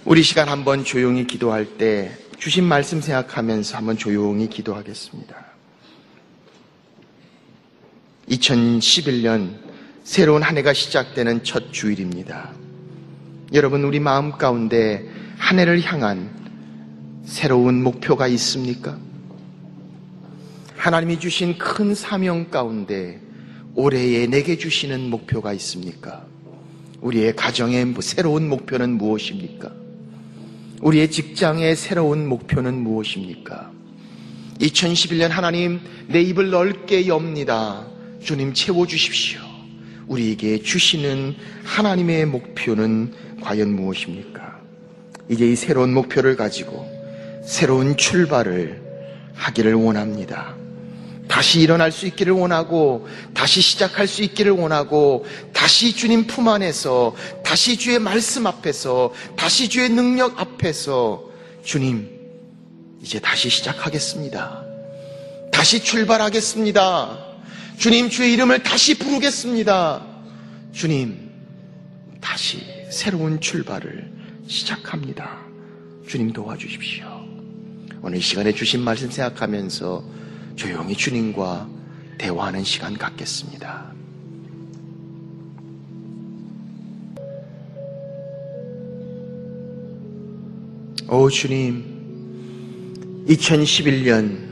우리 0.05 0.23
시간 0.23 0.49
한번 0.49 0.83
조용히 0.83 1.27
기도할 1.27 1.77
때 1.77 2.17
주신 2.39 2.63
말씀 2.63 2.99
생각하면서 2.99 3.77
한번 3.77 3.95
조용히 3.95 4.49
기도하겠습니다. 4.49 5.54
2011년 8.29 9.55
새로운 10.03 10.41
한 10.41 10.57
해가 10.57 10.73
시작되는 10.73 11.43
첫 11.43 11.71
주일입니다. 11.71 12.51
여러분, 13.53 13.83
우리 13.83 13.99
마음 13.99 14.31
가운데 14.31 15.07
한 15.37 15.59
해를 15.59 15.81
향한 15.81 16.29
새로운 17.25 17.83
목표가 17.83 18.27
있습니까? 18.27 18.97
하나님이 20.75 21.19
주신 21.19 21.57
큰 21.57 21.95
사명 21.95 22.49
가운데 22.49 23.19
올해에 23.73 24.27
내게 24.27 24.57
주시는 24.57 25.09
목표가 25.09 25.53
있습니까? 25.53 26.25
우리의 27.01 27.35
가정의 27.35 27.93
새로운 27.99 28.47
목표는 28.47 28.97
무엇입니까? 28.97 29.71
우리의 30.81 31.09
직장의 31.09 31.75
새로운 31.75 32.27
목표는 32.27 32.75
무엇입니까? 32.75 33.71
2011년 34.59 35.29
하나님 35.29 35.81
내 36.07 36.21
입을 36.21 36.49
넓게 36.49 37.07
엽니다. 37.07 37.94
주님 38.23 38.53
채워주십시오. 38.53 39.39
우리에게 40.07 40.61
주시는 40.61 41.35
하나님의 41.63 42.25
목표는 42.25 43.13
과연 43.41 43.75
무엇입니까? 43.75 44.59
이제 45.29 45.49
이 45.49 45.55
새로운 45.55 45.93
목표를 45.93 46.35
가지고 46.35 46.87
새로운 47.45 47.97
출발을 47.97 48.81
하기를 49.33 49.73
원합니다. 49.73 50.55
다시 51.27 51.59
일어날 51.59 51.91
수 51.91 52.05
있기를 52.05 52.33
원하고, 52.33 53.07
다시 53.33 53.59
시작할 53.59 54.07
수 54.07 54.21
있기를 54.23 54.51
원하고, 54.51 55.25
다시 55.53 55.93
주님 55.93 56.27
품 56.27 56.47
안에서, 56.47 57.15
다시 57.43 57.77
주의 57.77 57.97
말씀 57.99 58.45
앞에서, 58.45 59.11
다시 59.35 59.67
주의 59.67 59.89
능력 59.89 60.39
앞에서, 60.39 61.23
주님, 61.63 62.09
이제 63.01 63.19
다시 63.19 63.49
시작하겠습니다. 63.49 64.63
다시 65.51 65.83
출발하겠습니다. 65.83 67.24
주님, 67.77 68.09
주의 68.09 68.33
이름을 68.33 68.63
다시 68.63 68.97
부르겠습니다. 68.97 70.05
주님, 70.71 71.29
다시 72.21 72.59
새로운 72.89 73.39
출발을 73.39 74.11
시작합니다. 74.47 75.39
주님 76.07 76.31
도와주십시오. 76.33 77.05
오늘 78.01 78.21
시간에 78.21 78.53
주신 78.53 78.81
말씀 78.81 79.09
생각하면서 79.09 80.03
조용히 80.55 80.95
주님과 80.95 81.69
대화하는 82.17 82.63
시간 82.63 82.97
갖겠습니다. 82.97 83.93
오 91.09 91.29
주님, 91.29 93.25
2011년 93.27 94.45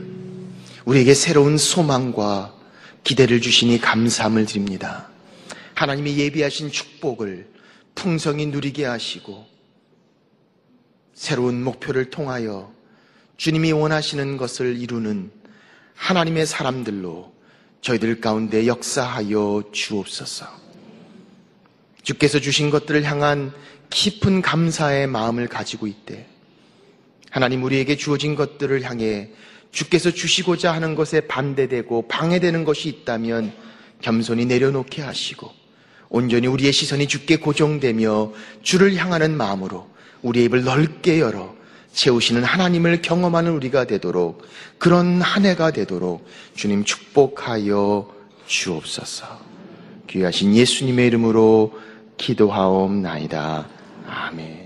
우리에게 0.84 1.14
새로운 1.14 1.58
소망과 1.58 2.54
기대를 3.04 3.40
주시니 3.40 3.80
감사함을 3.80 4.46
드립니다. 4.46 5.08
하나님이 5.74 6.18
예비하신 6.18 6.70
축복을 6.70 7.46
풍성히 7.94 8.46
누리게 8.46 8.84
하시고 8.84 9.46
새로운 11.12 11.62
목표를 11.62 12.10
통하여 12.10 12.72
주님이 13.36 13.72
원하시는 13.72 14.36
것을 14.36 14.78
이루는 14.78 15.30
하나님의 15.94 16.46
사람들로 16.46 17.32
저희들 17.82 18.20
가운데 18.20 18.66
역사하여 18.66 19.64
주옵소서. 19.72 20.46
주께서 22.02 22.40
주신 22.40 22.70
것들을 22.70 23.04
향한 23.04 23.52
깊은 23.90 24.42
감사의 24.42 25.06
마음을 25.06 25.46
가지고 25.48 25.86
있대. 25.86 26.26
하나님 27.30 27.62
우리에게 27.62 27.96
주어진 27.96 28.34
것들을 28.34 28.82
향해 28.82 29.30
주께서 29.74 30.12
주시고자 30.12 30.72
하는 30.72 30.94
것에 30.94 31.22
반대되고 31.22 32.06
방해되는 32.06 32.64
것이 32.64 32.88
있다면 32.88 33.52
겸손히 34.00 34.46
내려놓게 34.46 35.02
하시고 35.02 35.50
온전히 36.08 36.46
우리의 36.46 36.72
시선이 36.72 37.08
주께 37.08 37.36
고정되며 37.36 38.32
주를 38.62 38.94
향하는 38.94 39.36
마음으로 39.36 39.88
우리의 40.22 40.46
입을 40.46 40.62
넓게 40.62 41.18
열어 41.18 41.54
채우시는 41.92 42.44
하나님을 42.44 43.02
경험하는 43.02 43.52
우리가 43.52 43.84
되도록 43.84 44.46
그런 44.78 45.20
한 45.20 45.44
해가 45.44 45.72
되도록 45.72 46.24
주님 46.54 46.84
축복하여 46.84 48.08
주옵소서. 48.46 49.26
귀하신 50.08 50.54
예수님의 50.54 51.08
이름으로 51.08 51.72
기도하옵나이다. 52.16 53.68
아멘. 54.06 54.63